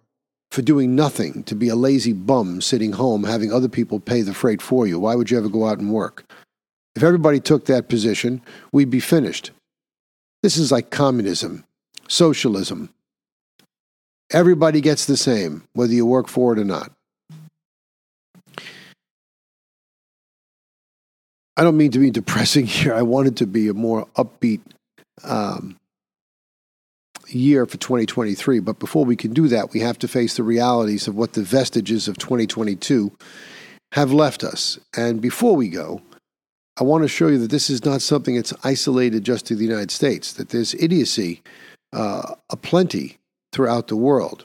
for 0.50 0.62
doing 0.62 0.96
nothing, 0.96 1.42
to 1.44 1.54
be 1.54 1.68
a 1.68 1.76
lazy 1.76 2.12
bum 2.12 2.60
sitting 2.60 2.92
home 2.92 3.24
having 3.24 3.52
other 3.52 3.68
people 3.68 4.00
pay 4.00 4.22
the 4.22 4.34
freight 4.34 4.62
for 4.62 4.86
you, 4.86 4.98
why 4.98 5.14
would 5.14 5.30
you 5.30 5.38
ever 5.38 5.48
go 5.48 5.66
out 5.66 5.78
and 5.78 5.92
work? 5.92 6.24
If 6.96 7.02
everybody 7.02 7.40
took 7.40 7.66
that 7.66 7.88
position, 7.88 8.40
we'd 8.72 8.90
be 8.90 9.00
finished. 9.00 9.50
This 10.42 10.56
is 10.56 10.70
like 10.70 10.90
communism, 10.90 11.64
socialism. 12.08 12.90
Everybody 14.34 14.80
gets 14.80 15.06
the 15.06 15.16
same, 15.16 15.62
whether 15.74 15.92
you 15.92 16.04
work 16.04 16.26
for 16.26 16.52
it 16.52 16.58
or 16.58 16.64
not. 16.64 16.90
I 21.56 21.62
don't 21.62 21.76
mean 21.76 21.92
to 21.92 22.00
be 22.00 22.10
depressing 22.10 22.66
here. 22.76 22.92
I 22.94 23.02
want 23.02 23.28
it 23.28 23.36
to 23.36 23.46
be 23.46 23.68
a 23.68 23.74
more 23.74 24.08
upbeat 24.16 24.60
um, 25.22 25.78
year 27.28 27.64
for 27.64 27.76
2023. 27.76 28.58
But 28.58 28.80
before 28.80 29.04
we 29.04 29.14
can 29.14 29.32
do 29.32 29.46
that, 29.46 29.72
we 29.72 29.78
have 29.78 30.00
to 30.00 30.08
face 30.08 30.36
the 30.36 30.42
realities 30.42 31.06
of 31.06 31.14
what 31.14 31.34
the 31.34 31.42
vestiges 31.42 32.08
of 32.08 32.18
2022 32.18 33.12
have 33.92 34.12
left 34.12 34.42
us. 34.42 34.80
And 34.96 35.20
before 35.20 35.54
we 35.54 35.68
go, 35.68 36.02
I 36.76 36.82
want 36.82 37.04
to 37.04 37.08
show 37.08 37.28
you 37.28 37.38
that 37.38 37.52
this 37.52 37.70
is 37.70 37.84
not 37.84 38.02
something 38.02 38.34
that's 38.34 38.52
isolated 38.64 39.22
just 39.22 39.46
to 39.46 39.54
the 39.54 39.64
United 39.64 39.92
States, 39.92 40.32
that 40.32 40.48
there's 40.48 40.74
idiocy 40.74 41.40
uh, 41.92 42.34
aplenty 42.50 43.18
throughout 43.54 43.88
the 43.88 43.96
world. 43.96 44.44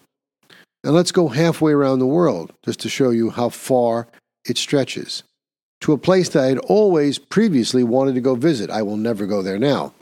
And 0.84 0.93
let's 0.93 1.12
go 1.12 1.28
halfway 1.28 1.74
around 1.74 2.00
the 2.00 2.06
world 2.06 2.54
just 2.63 2.80
to 2.82 2.89
show 2.89 3.10
you 3.10 3.32
how 3.32 3.50
far 3.50 4.08
it 4.45 4.58
stretches 4.58 5.24
to 5.82 5.93
a 5.93 5.98
place 5.98 6.30
that 6.30 6.43
I 6.43 6.48
had 6.48 6.60
always 6.60 7.17
previously 7.19 7.84
wanted 7.84 8.15
to 8.15 8.22
go 8.22 8.36
visit. 8.36 8.69
I 8.69 8.82
will 8.82 8.98
never 8.98 9.26
go 9.26 9.41
there 9.41 9.60
now. 9.60 9.93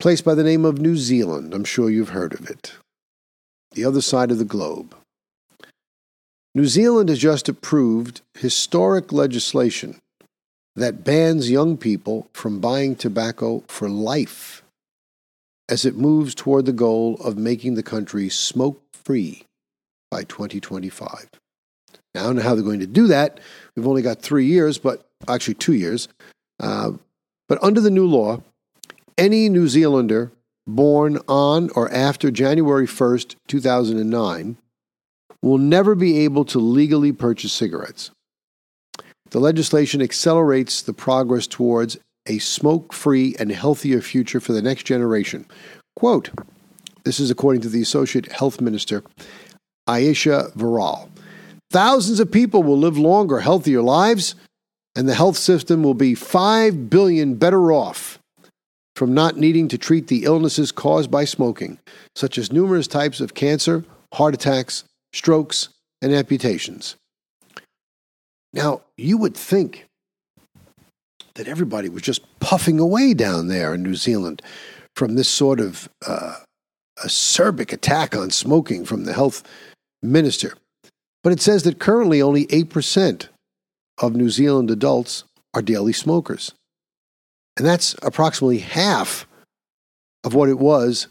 Place 0.00 0.20
by 0.20 0.34
the 0.34 0.44
name 0.44 0.64
of 0.64 0.78
New 0.78 0.96
Zealand. 0.96 1.54
I'm 1.54 1.64
sure 1.64 1.88
you've 1.88 2.10
heard 2.10 2.34
of 2.34 2.50
it. 2.50 2.72
The 3.72 3.84
other 3.84 4.02
side 4.02 4.30
of 4.30 4.38
the 4.38 4.44
globe. 4.44 4.94
New 6.54 6.66
Zealand 6.66 7.08
has 7.08 7.18
just 7.18 7.48
approved 7.48 8.20
historic 8.34 9.12
legislation 9.12 9.98
that 10.76 11.04
bans 11.04 11.50
young 11.50 11.76
people 11.76 12.28
from 12.32 12.60
buying 12.60 12.96
tobacco 12.96 13.62
for 13.68 13.88
life 13.88 14.63
as 15.68 15.84
it 15.84 15.96
moves 15.96 16.34
toward 16.34 16.66
the 16.66 16.72
goal 16.72 17.16
of 17.22 17.38
making 17.38 17.74
the 17.74 17.82
country 17.82 18.28
smoke 18.28 18.82
free 18.92 19.44
by 20.10 20.24
2025. 20.24 21.30
Now, 22.14 22.20
I 22.20 22.24
don't 22.24 22.36
know 22.36 22.42
how 22.42 22.54
they're 22.54 22.62
going 22.62 22.80
to 22.80 22.86
do 22.86 23.08
that. 23.08 23.40
We've 23.74 23.86
only 23.86 24.02
got 24.02 24.20
three 24.22 24.46
years, 24.46 24.78
but 24.78 25.06
actually 25.26 25.54
two 25.54 25.74
years. 25.74 26.08
Uh, 26.60 26.92
but 27.48 27.62
under 27.62 27.80
the 27.80 27.90
new 27.90 28.06
law, 28.06 28.42
any 29.18 29.48
New 29.48 29.68
Zealander 29.68 30.32
born 30.66 31.18
on 31.28 31.70
or 31.70 31.90
after 31.92 32.30
January 32.30 32.86
1st, 32.86 33.36
2009, 33.48 34.56
will 35.42 35.58
never 35.58 35.94
be 35.94 36.20
able 36.20 36.44
to 36.46 36.58
legally 36.58 37.12
purchase 37.12 37.52
cigarettes. 37.52 38.10
The 39.30 39.40
legislation 39.40 40.00
accelerates 40.00 40.80
the 40.80 40.94
progress 40.94 41.46
towards 41.46 41.98
a 42.26 42.38
smoke 42.38 42.92
free 42.92 43.34
and 43.38 43.50
healthier 43.50 44.00
future 44.00 44.40
for 44.40 44.52
the 44.52 44.62
next 44.62 44.84
generation. 44.84 45.46
Quote 45.96 46.30
This 47.04 47.20
is 47.20 47.30
according 47.30 47.62
to 47.62 47.68
the 47.68 47.82
Associate 47.82 48.30
Health 48.32 48.60
Minister, 48.60 49.02
Ayesha 49.86 50.50
Verrall. 50.56 51.08
Thousands 51.70 52.20
of 52.20 52.30
people 52.30 52.62
will 52.62 52.78
live 52.78 52.96
longer, 52.96 53.40
healthier 53.40 53.82
lives, 53.82 54.34
and 54.94 55.08
the 55.08 55.14
health 55.14 55.36
system 55.36 55.82
will 55.82 55.94
be 55.94 56.14
5 56.14 56.88
billion 56.88 57.34
better 57.34 57.72
off 57.72 58.18
from 58.94 59.12
not 59.12 59.36
needing 59.36 59.66
to 59.68 59.78
treat 59.78 60.06
the 60.06 60.24
illnesses 60.24 60.70
caused 60.70 61.10
by 61.10 61.24
smoking, 61.24 61.78
such 62.14 62.38
as 62.38 62.52
numerous 62.52 62.86
types 62.86 63.20
of 63.20 63.34
cancer, 63.34 63.84
heart 64.12 64.34
attacks, 64.34 64.84
strokes, 65.12 65.68
and 66.00 66.12
amputations. 66.12 66.94
Now, 68.52 68.82
you 68.96 69.18
would 69.18 69.36
think 69.36 69.86
that 71.34 71.48
everybody 71.48 71.88
was 71.88 72.02
just 72.02 72.22
puffing 72.40 72.78
away 72.78 73.14
down 73.14 73.48
there 73.48 73.74
in 73.74 73.82
New 73.82 73.94
Zealand 73.94 74.42
from 74.94 75.16
this 75.16 75.28
sort 75.28 75.60
of 75.60 75.88
uh, 76.06 76.36
acerbic 77.04 77.72
attack 77.72 78.14
on 78.14 78.30
smoking 78.30 78.84
from 78.84 79.04
the 79.04 79.12
health 79.12 79.42
minister. 80.02 80.54
But 81.22 81.32
it 81.32 81.40
says 81.40 81.62
that 81.64 81.80
currently 81.80 82.22
only 82.22 82.46
8% 82.46 83.28
of 83.98 84.14
New 84.14 84.30
Zealand 84.30 84.70
adults 84.70 85.24
are 85.54 85.62
daily 85.62 85.92
smokers. 85.92 86.52
And 87.56 87.66
that's 87.66 87.94
approximately 88.02 88.58
half 88.58 89.26
of 90.24 90.34
what 90.34 90.48
it 90.48 90.58
was 90.58 91.06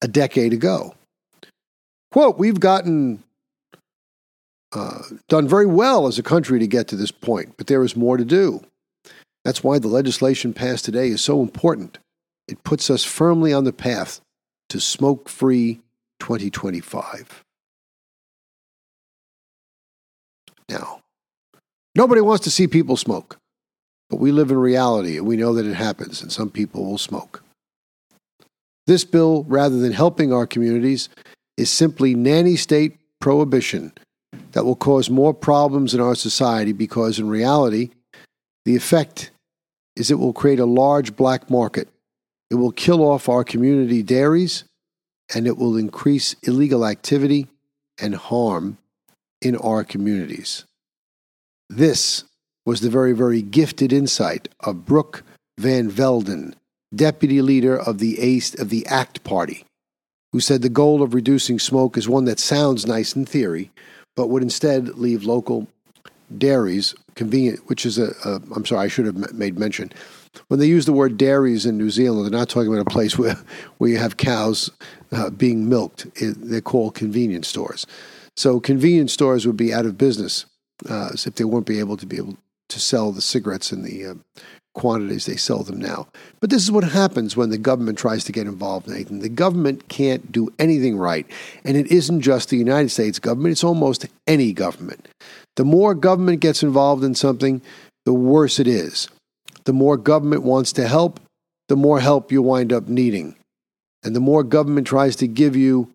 a 0.00 0.08
decade 0.08 0.52
ago. 0.52 0.94
Quote, 2.12 2.38
we've 2.38 2.60
gotten 2.60 3.22
uh, 4.72 5.02
done 5.28 5.48
very 5.48 5.66
well 5.66 6.06
as 6.06 6.18
a 6.18 6.22
country 6.22 6.58
to 6.58 6.66
get 6.66 6.88
to 6.88 6.96
this 6.96 7.10
point, 7.10 7.54
but 7.56 7.66
there 7.66 7.82
is 7.84 7.96
more 7.96 8.16
to 8.16 8.24
do. 8.24 8.62
That's 9.44 9.64
why 9.64 9.78
the 9.78 9.88
legislation 9.88 10.52
passed 10.52 10.84
today 10.84 11.08
is 11.08 11.20
so 11.20 11.42
important. 11.42 11.98
It 12.48 12.62
puts 12.64 12.90
us 12.90 13.04
firmly 13.04 13.52
on 13.52 13.64
the 13.64 13.72
path 13.72 14.20
to 14.68 14.80
smoke 14.80 15.28
free 15.28 15.80
2025. 16.20 17.42
Now, 20.68 21.00
nobody 21.94 22.20
wants 22.20 22.44
to 22.44 22.50
see 22.50 22.66
people 22.66 22.96
smoke. 22.96 23.38
But 24.08 24.20
we 24.20 24.30
live 24.30 24.50
in 24.50 24.58
reality 24.58 25.16
and 25.16 25.26
we 25.26 25.36
know 25.36 25.54
that 25.54 25.66
it 25.66 25.74
happens, 25.74 26.20
and 26.22 26.30
some 26.30 26.50
people 26.50 26.84
will 26.84 26.98
smoke. 26.98 27.42
This 28.86 29.04
bill, 29.04 29.44
rather 29.44 29.78
than 29.78 29.92
helping 29.92 30.32
our 30.32 30.46
communities, 30.46 31.08
is 31.56 31.70
simply 31.70 32.14
nanny 32.14 32.56
state 32.56 32.98
prohibition 33.20 33.92
that 34.52 34.64
will 34.64 34.76
cause 34.76 35.08
more 35.08 35.32
problems 35.32 35.94
in 35.94 36.00
our 36.00 36.14
society 36.14 36.72
because, 36.72 37.18
in 37.18 37.28
reality, 37.28 37.90
the 38.64 38.76
effect 38.76 39.30
is 39.96 40.10
it 40.10 40.18
will 40.18 40.32
create 40.32 40.58
a 40.58 40.66
large 40.66 41.16
black 41.16 41.50
market. 41.50 41.88
It 42.50 42.56
will 42.56 42.72
kill 42.72 43.02
off 43.02 43.28
our 43.28 43.44
community 43.44 44.02
dairies 44.02 44.64
and 45.34 45.46
it 45.46 45.56
will 45.56 45.76
increase 45.76 46.34
illegal 46.42 46.86
activity 46.86 47.46
and 48.00 48.14
harm 48.14 48.78
in 49.40 49.56
our 49.56 49.84
communities. 49.84 50.64
This 51.68 52.24
was 52.64 52.80
the 52.80 52.90
very, 52.90 53.12
very 53.12 53.42
gifted 53.42 53.92
insight 53.92 54.48
of 54.60 54.84
Brooke 54.84 55.24
Van 55.58 55.90
Velden, 55.90 56.54
deputy 56.94 57.42
leader 57.42 57.76
of 57.76 57.98
the, 57.98 58.20
ACE, 58.20 58.54
of 58.58 58.68
the 58.68 58.86
ACT 58.86 59.24
Party, 59.24 59.64
who 60.32 60.40
said 60.40 60.62
the 60.62 60.68
goal 60.68 61.02
of 61.02 61.14
reducing 61.14 61.58
smoke 61.58 61.96
is 61.96 62.08
one 62.08 62.24
that 62.26 62.38
sounds 62.38 62.86
nice 62.86 63.16
in 63.16 63.24
theory, 63.24 63.70
but 64.16 64.28
would 64.28 64.42
instead 64.42 64.96
leave 64.98 65.24
local 65.24 65.66
dairies 66.38 66.94
convenient, 67.14 67.60
which 67.68 67.84
is 67.86 67.98
a, 67.98 68.12
a 68.24 68.40
I'm 68.54 68.64
sorry, 68.64 68.84
I 68.84 68.88
should 68.88 69.06
have 69.06 69.34
made 69.34 69.58
mention. 69.58 69.92
When 70.48 70.60
they 70.60 70.66
use 70.66 70.86
the 70.86 70.92
word 70.92 71.18
dairies 71.18 71.66
in 71.66 71.76
New 71.76 71.90
Zealand, 71.90 72.24
they're 72.24 72.38
not 72.38 72.48
talking 72.48 72.72
about 72.72 72.86
a 72.86 72.90
place 72.90 73.18
where, 73.18 73.36
where 73.78 73.90
you 73.90 73.98
have 73.98 74.16
cows 74.16 74.70
uh, 75.12 75.30
being 75.30 75.68
milked. 75.68 76.06
It, 76.16 76.36
they're 76.38 76.60
called 76.60 76.94
convenience 76.94 77.48
stores. 77.48 77.86
So 78.36 78.60
convenience 78.60 79.12
stores 79.12 79.46
would 79.46 79.56
be 79.56 79.74
out 79.74 79.86
of 79.86 79.98
business 79.98 80.46
uh, 80.88 81.10
if 81.12 81.34
they 81.34 81.44
weren't 81.44 81.66
be 81.66 81.78
able 81.78 81.96
to 81.98 82.06
be 82.06 82.16
able 82.16 82.36
to 82.70 82.80
sell 82.80 83.12
the 83.12 83.20
cigarettes 83.20 83.72
in 83.72 83.82
the 83.82 84.06
uh, 84.06 84.14
quantities 84.74 85.26
they 85.26 85.36
sell 85.36 85.62
them 85.62 85.78
now. 85.78 86.08
But 86.40 86.50
this 86.50 86.62
is 86.62 86.72
what 86.72 86.84
happens 86.84 87.36
when 87.36 87.50
the 87.50 87.58
government 87.58 87.98
tries 87.98 88.24
to 88.24 88.32
get 88.32 88.46
involved 88.46 88.88
in 88.88 88.94
anything. 88.94 89.20
The 89.20 89.28
government 89.28 89.88
can't 89.88 90.32
do 90.32 90.52
anything 90.58 90.96
right. 90.96 91.26
And 91.64 91.76
it 91.76 91.88
isn't 91.88 92.22
just 92.22 92.48
the 92.48 92.56
United 92.56 92.88
States 92.88 93.18
government, 93.18 93.52
it's 93.52 93.64
almost 93.64 94.06
any 94.26 94.52
government. 94.52 95.08
The 95.56 95.64
more 95.64 95.94
government 95.94 96.40
gets 96.40 96.62
involved 96.62 97.04
in 97.04 97.14
something, 97.14 97.62
the 98.04 98.12
worse 98.12 98.58
it 98.58 98.66
is. 98.66 99.08
The 99.64 99.72
more 99.72 99.96
government 99.96 100.42
wants 100.42 100.72
to 100.74 100.88
help, 100.88 101.20
the 101.68 101.76
more 101.76 102.00
help 102.00 102.32
you 102.32 102.42
wind 102.42 102.72
up 102.72 102.88
needing. 102.88 103.36
And 104.02 104.16
the 104.16 104.20
more 104.20 104.42
government 104.42 104.86
tries 104.86 105.16
to 105.16 105.28
give 105.28 105.54
you, 105.54 105.92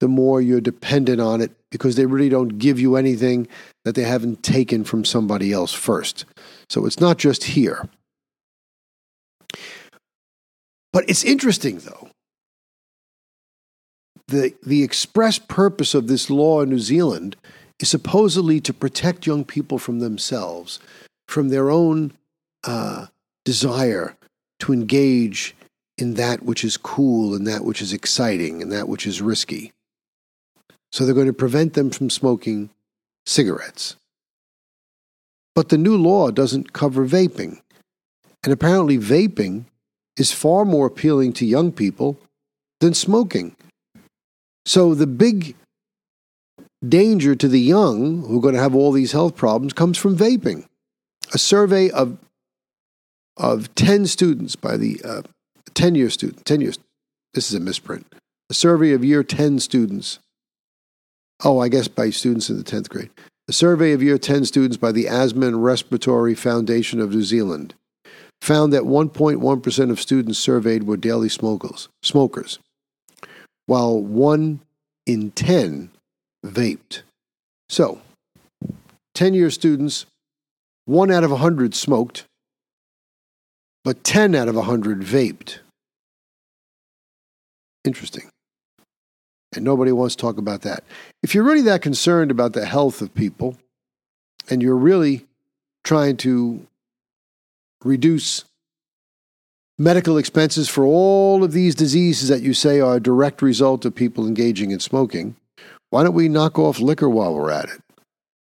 the 0.00 0.08
more 0.08 0.42
you're 0.42 0.60
dependent 0.60 1.20
on 1.20 1.40
it 1.40 1.52
because 1.70 1.96
they 1.96 2.06
really 2.06 2.28
don't 2.28 2.58
give 2.58 2.78
you 2.78 2.96
anything 2.96 3.48
that 3.84 3.94
they 3.94 4.02
haven't 4.02 4.42
taken 4.42 4.84
from 4.84 5.04
somebody 5.04 5.52
else 5.52 5.72
first. 5.72 6.24
So 6.68 6.84
it's 6.84 7.00
not 7.00 7.16
just 7.16 7.44
here. 7.44 7.88
But 10.92 11.08
it's 11.08 11.24
interesting, 11.24 11.78
though. 11.78 12.10
The, 14.28 14.54
the 14.62 14.82
express 14.82 15.38
purpose 15.38 15.94
of 15.94 16.08
this 16.08 16.30
law 16.30 16.62
in 16.62 16.70
New 16.70 16.78
Zealand 16.78 17.36
is 17.80 17.88
supposedly 17.88 18.60
to 18.60 18.72
protect 18.72 19.26
young 19.26 19.44
people 19.44 19.78
from 19.78 20.00
themselves, 20.00 20.78
from 21.28 21.48
their 21.48 21.70
own 21.70 22.12
uh, 22.64 23.06
desire 23.44 24.16
to 24.60 24.72
engage 24.72 25.54
in 25.98 26.14
that 26.14 26.42
which 26.42 26.64
is 26.64 26.76
cool 26.76 27.34
and 27.34 27.46
that 27.46 27.64
which 27.64 27.80
is 27.80 27.92
exciting 27.92 28.62
and 28.62 28.72
that 28.72 28.88
which 28.88 29.06
is 29.06 29.22
risky. 29.22 29.72
So 30.92 31.04
they're 31.04 31.14
going 31.14 31.26
to 31.26 31.32
prevent 31.32 31.74
them 31.74 31.90
from 31.90 32.10
smoking 32.10 32.70
cigarettes. 33.24 33.96
But 35.54 35.70
the 35.70 35.78
new 35.78 35.96
law 35.96 36.30
doesn't 36.30 36.72
cover 36.72 37.06
vaping. 37.06 37.60
And 38.44 38.52
apparently, 38.52 38.98
vaping 38.98 39.64
is 40.16 40.32
far 40.32 40.64
more 40.64 40.86
appealing 40.86 41.32
to 41.34 41.46
young 41.46 41.72
people 41.72 42.18
than 42.80 42.94
smoking. 42.94 43.56
So 44.64 44.94
the 44.94 45.06
big 45.06 45.56
danger 46.88 47.34
to 47.34 47.48
the 47.48 47.60
young 47.60 48.22
who 48.22 48.38
are 48.38 48.40
going 48.40 48.54
to 48.54 48.60
have 48.60 48.74
all 48.74 48.92
these 48.92 49.12
health 49.12 49.36
problems 49.36 49.72
comes 49.72 49.98
from 49.98 50.16
vaping. 50.16 50.66
A 51.32 51.38
survey 51.38 51.90
of 51.90 52.18
of 53.36 53.74
10 53.74 54.06
students 54.06 54.56
by 54.56 54.76
the 54.76 55.00
uh, 55.04 55.22
10 55.74 55.94
year 55.94 56.08
student, 56.08 56.46
10 56.46 56.60
years, 56.62 56.78
this 57.34 57.50
is 57.50 57.54
a 57.54 57.60
misprint. 57.60 58.06
A 58.48 58.54
survey 58.54 58.92
of 58.92 59.04
year 59.04 59.22
10 59.22 59.58
students. 59.60 60.18
Oh, 61.44 61.58
I 61.58 61.68
guess 61.68 61.86
by 61.86 62.10
students 62.10 62.48
in 62.48 62.56
the 62.56 62.64
10th 62.64 62.88
grade. 62.88 63.10
A 63.48 63.52
survey 63.52 63.92
of 63.92 64.02
year 64.02 64.16
10 64.16 64.46
students 64.46 64.78
by 64.78 64.90
the 64.90 65.06
Asthma 65.06 65.46
and 65.46 65.62
Respiratory 65.62 66.34
Foundation 66.34 66.98
of 66.98 67.10
New 67.10 67.22
Zealand 67.22 67.74
found 68.40 68.72
that 68.72 68.82
1.1% 68.82 69.90
of 69.90 70.00
students 70.00 70.38
surveyed 70.38 70.84
were 70.84 70.96
daily 70.96 71.28
smokers, 71.28 71.88
smokers, 72.02 72.58
while 73.66 74.00
1 74.00 74.60
in 75.06 75.30
10 75.32 75.90
vaped. 76.46 77.02
So, 77.68 78.00
10 79.14 79.34
year 79.34 79.50
students, 79.50 80.06
1 80.86 81.10
out 81.10 81.24
of 81.24 81.30
100 81.30 81.74
smoked, 81.74 82.24
but 83.84 84.04
10 84.04 84.34
out 84.34 84.48
of 84.48 84.56
100 84.56 85.00
vaped. 85.00 85.58
Interesting. 87.84 88.28
And 89.54 89.64
nobody 89.64 89.92
wants 89.92 90.16
to 90.16 90.20
talk 90.20 90.38
about 90.38 90.62
that. 90.62 90.84
If 91.22 91.34
you're 91.34 91.44
really 91.44 91.62
that 91.62 91.82
concerned 91.82 92.30
about 92.30 92.52
the 92.52 92.66
health 92.66 93.00
of 93.00 93.14
people, 93.14 93.56
and 94.48 94.62
you're 94.62 94.76
really 94.76 95.26
trying 95.84 96.16
to 96.18 96.66
reduce 97.84 98.44
medical 99.78 100.18
expenses 100.18 100.68
for 100.68 100.84
all 100.84 101.44
of 101.44 101.52
these 101.52 101.74
diseases 101.74 102.28
that 102.28 102.42
you 102.42 102.54
say 102.54 102.80
are 102.80 102.96
a 102.96 103.00
direct 103.00 103.42
result 103.42 103.84
of 103.84 103.94
people 103.94 104.26
engaging 104.26 104.70
in 104.70 104.80
smoking, 104.80 105.36
why 105.90 106.02
don't 106.02 106.14
we 106.14 106.28
knock 106.28 106.58
off 106.58 106.80
liquor 106.80 107.08
while 107.08 107.34
we're 107.34 107.50
at 107.50 107.68
it? 107.68 107.80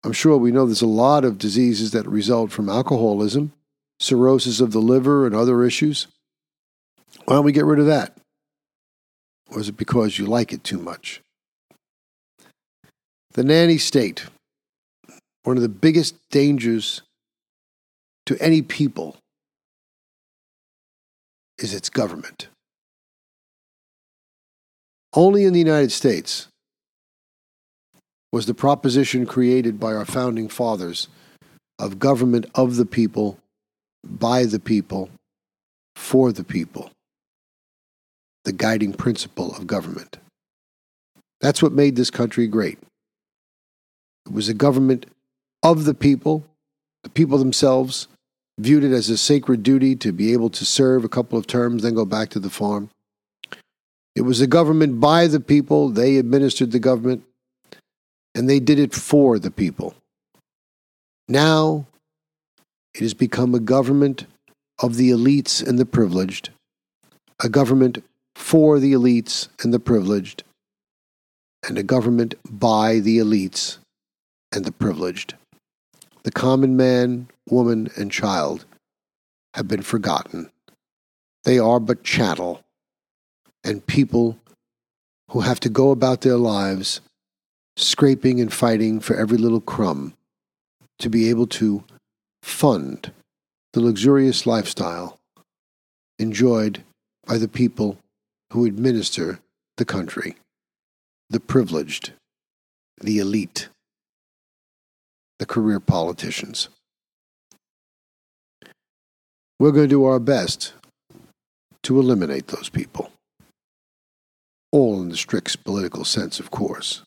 I'm 0.03 0.13
sure 0.13 0.37
we 0.37 0.51
know 0.51 0.65
there's 0.65 0.81
a 0.81 0.87
lot 0.87 1.23
of 1.23 1.37
diseases 1.37 1.91
that 1.91 2.07
result 2.07 2.51
from 2.51 2.69
alcoholism 2.69 3.53
cirrhosis 4.03 4.59
of 4.59 4.71
the 4.71 4.81
liver, 4.81 5.25
and 5.25 5.35
other 5.35 5.63
issues? 5.63 6.07
Why 7.25 7.35
don't 7.35 7.45
we 7.45 7.51
get 7.51 7.65
rid 7.65 7.79
of 7.79 7.85
that? 7.87 8.17
Or 9.51 9.59
is 9.59 9.69
it 9.69 9.77
because 9.77 10.17
you 10.17 10.25
like 10.25 10.51
it 10.51 10.63
too 10.63 10.79
much? 10.79 11.21
The 13.31 13.43
nanny 13.43 13.77
state, 13.77 14.25
one 15.43 15.57
of 15.57 15.63
the 15.63 15.69
biggest 15.69 16.15
dangers 16.29 17.01
to 18.25 18.37
any 18.39 18.61
people 18.61 19.17
is 21.57 21.73
its 21.73 21.89
government. 21.89 22.47
Only 25.15 25.45
in 25.45 25.53
the 25.53 25.59
United 25.59 25.91
States 25.91 26.47
was 28.33 28.47
the 28.47 28.53
proposition 28.55 29.27
created 29.27 29.79
by 29.79 29.93
our 29.93 30.05
founding 30.05 30.49
fathers 30.49 31.07
of 31.77 31.99
government 31.99 32.47
of 32.55 32.77
the 32.77 32.85
people 32.85 33.37
by 34.03 34.43
the 34.43 34.59
people, 34.59 35.11
for 35.95 36.31
the 36.31 36.43
people, 36.43 36.89
the 38.43 38.51
guiding 38.51 38.91
principle 38.91 39.55
of 39.55 39.67
government. 39.67 40.17
That's 41.41 41.61
what 41.61 41.73
made 41.73 41.95
this 41.95 42.09
country 42.09 42.47
great. 42.47 42.79
It 44.25 44.33
was 44.33 44.49
a 44.49 44.55
government 44.55 45.05
of 45.61 45.85
the 45.85 45.93
people, 45.93 46.43
the 47.03 47.11
people 47.11 47.37
themselves 47.37 48.07
viewed 48.57 48.83
it 48.83 48.91
as 48.91 49.11
a 49.11 49.17
sacred 49.17 49.61
duty 49.61 49.95
to 49.97 50.11
be 50.11 50.33
able 50.33 50.49
to 50.49 50.65
serve 50.65 51.03
a 51.03 51.09
couple 51.09 51.37
of 51.37 51.45
terms, 51.45 51.83
then 51.83 51.93
go 51.93 52.03
back 52.03 52.29
to 52.29 52.39
the 52.39 52.49
farm. 52.49 52.89
It 54.15 54.21
was 54.21 54.41
a 54.41 54.47
government 54.47 54.99
by 54.99 55.27
the 55.27 55.39
people, 55.39 55.89
they 55.89 56.17
administered 56.17 56.71
the 56.71 56.79
government, 56.79 57.23
and 58.35 58.49
they 58.49 58.59
did 58.59 58.79
it 58.79 58.93
for 58.93 59.39
the 59.39 59.51
people. 59.51 59.95
Now 61.27 61.85
it 62.93 63.01
has 63.01 63.13
become 63.13 63.55
a 63.55 63.59
government 63.59 64.25
of 64.81 64.95
the 64.95 65.11
elites 65.11 65.65
and 65.65 65.79
the 65.79 65.85
privileged, 65.85 66.49
a 67.43 67.49
government 67.49 68.03
for 68.35 68.79
the 68.79 68.93
elites 68.93 69.47
and 69.63 69.73
the 69.73 69.79
privileged, 69.79 70.43
and 71.67 71.77
a 71.77 71.83
government 71.83 72.35
by 72.49 72.99
the 72.99 73.19
elites 73.19 73.77
and 74.51 74.65
the 74.65 74.71
privileged. 74.71 75.35
The 76.23 76.31
common 76.31 76.75
man, 76.75 77.27
woman, 77.49 77.89
and 77.95 78.11
child 78.11 78.65
have 79.53 79.67
been 79.67 79.81
forgotten. 79.81 80.49
They 81.43 81.59
are 81.59 81.79
but 81.79 82.03
chattel 82.03 82.61
and 83.63 83.85
people 83.85 84.39
who 85.29 85.41
have 85.41 85.59
to 85.61 85.69
go 85.69 85.91
about 85.91 86.21
their 86.21 86.37
lives 86.37 87.01
scraping 87.75 88.39
and 88.39 88.53
fighting 88.53 88.99
for 88.99 89.15
every 89.15 89.37
little 89.37 89.61
crumb 89.61 90.13
to 90.99 91.09
be 91.09 91.29
able 91.29 91.47
to 91.47 91.83
fund 92.41 93.11
the 93.73 93.81
luxurious 93.81 94.45
lifestyle 94.45 95.19
enjoyed 96.19 96.83
by 97.25 97.37
the 97.37 97.47
people 97.47 97.97
who 98.51 98.65
administer 98.65 99.39
the 99.77 99.85
country, 99.85 100.35
the 101.29 101.39
privileged, 101.39 102.11
the 103.01 103.17
elite, 103.17 103.69
the 105.39 105.45
career 105.45 105.79
politicians. 105.79 106.69
We're 109.59 109.71
going 109.71 109.85
to 109.85 109.95
do 109.95 110.05
our 110.05 110.19
best 110.19 110.73
to 111.83 111.99
eliminate 111.99 112.47
those 112.47 112.69
people. 112.69 113.11
All 114.71 115.01
in 115.01 115.09
the 115.09 115.17
strict 115.17 115.63
political 115.63 116.05
sense, 116.05 116.39
of 116.39 116.51
course. 116.51 117.03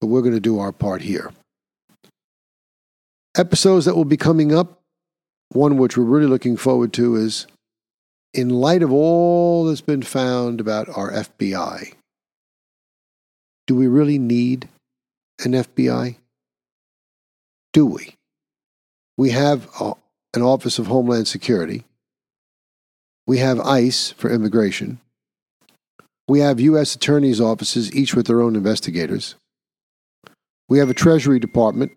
But 0.00 0.08
we're 0.08 0.22
going 0.22 0.34
to 0.34 0.40
do 0.40 0.58
our 0.58 0.72
part 0.72 1.02
here. 1.02 1.32
Episodes 3.36 3.84
that 3.84 3.96
will 3.96 4.04
be 4.04 4.16
coming 4.16 4.54
up 4.54 4.78
one 5.50 5.78
which 5.78 5.96
we're 5.96 6.04
really 6.04 6.26
looking 6.26 6.56
forward 6.56 6.92
to 6.94 7.16
is 7.16 7.46
in 8.34 8.50
light 8.50 8.82
of 8.82 8.92
all 8.92 9.64
that's 9.64 9.80
been 9.80 10.02
found 10.02 10.60
about 10.60 10.88
our 10.88 11.10
FBI, 11.10 11.94
do 13.66 13.74
we 13.74 13.86
really 13.86 14.18
need 14.18 14.68
an 15.44 15.52
FBI? 15.52 16.16
Do 17.72 17.86
we? 17.86 18.14
We 19.16 19.30
have 19.30 19.68
a, 19.80 19.94
an 20.34 20.42
Office 20.42 20.78
of 20.78 20.86
Homeland 20.86 21.28
Security. 21.28 21.84
We 23.26 23.38
have 23.38 23.60
ICE 23.60 24.12
for 24.12 24.30
immigration. 24.30 25.00
We 26.26 26.40
have 26.40 26.60
U.S. 26.60 26.94
attorneys' 26.94 27.40
offices, 27.40 27.94
each 27.94 28.14
with 28.14 28.26
their 28.26 28.40
own 28.40 28.56
investigators. 28.56 29.34
We 30.68 30.78
have 30.78 30.90
a 30.90 30.94
Treasury 30.94 31.38
Department. 31.38 31.92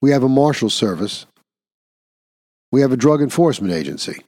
We 0.00 0.10
have 0.10 0.22
a 0.22 0.28
Marshal 0.28 0.68
Service. 0.68 1.26
We 2.70 2.82
have 2.82 2.92
a 2.92 2.96
Drug 2.96 3.22
Enforcement 3.22 3.72
Agency. 3.72 4.22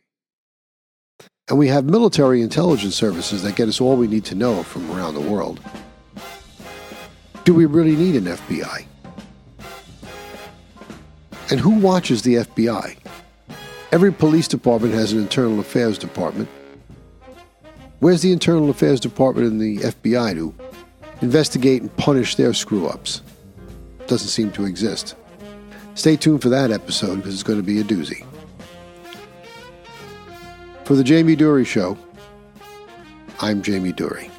And 1.49 1.59
we 1.59 1.69
have 1.69 1.85
military 1.85 2.41
intelligence 2.41 2.95
services 2.95 3.43
that 3.43 3.57
get 3.57 3.69
us 3.69 3.81
all 3.81 3.97
we 3.97 4.07
need 4.07 4.25
to 4.27 4.35
know 4.35 4.63
from 4.63 4.91
around 4.91 5.15
the 5.15 5.21
world. 5.21 5.61
Do 7.45 7.53
we 7.53 7.67
really 7.67 7.97
need 7.97 8.17
an 8.17 8.25
FBI? 8.25 8.87
And 11.51 11.61
who 11.61 11.71
watches 11.71 12.23
the 12.23 12.37
FBI? 12.37 12.97
Every 13.93 14.13
police 14.13 14.47
department 14.47 14.95
has 14.95 15.13
an 15.13 15.19
internal 15.19 15.59
affairs 15.59 15.99
department. 15.99 16.49
Where's 17.99 18.23
the 18.23 18.33
internal 18.33 18.71
affairs 18.71 19.01
department 19.01 19.49
in 19.49 19.59
the 19.59 19.79
FBI 19.79 20.35
to 20.35 20.55
investigate 21.21 21.83
and 21.83 21.97
punish 21.97 22.37
their 22.37 22.55
screw 22.55 22.87
ups? 22.87 23.23
Doesn't 24.07 24.29
seem 24.29 24.51
to 24.53 24.65
exist. 24.65 25.15
Stay 25.95 26.17
tuned 26.17 26.43
for 26.43 26.49
that 26.49 26.71
episode 26.71 27.17
because 27.17 27.35
it's 27.35 27.43
going 27.43 27.59
to 27.59 27.65
be 27.65 27.81
a 27.81 27.85
doozy. 27.85 28.25
For 30.85 30.95
the 30.95 31.05
Jamie 31.05 31.37
Durie 31.37 31.65
Show, 31.65 31.97
I'm 33.41 33.63
Jamie 33.63 33.93
Durie. 33.93 34.30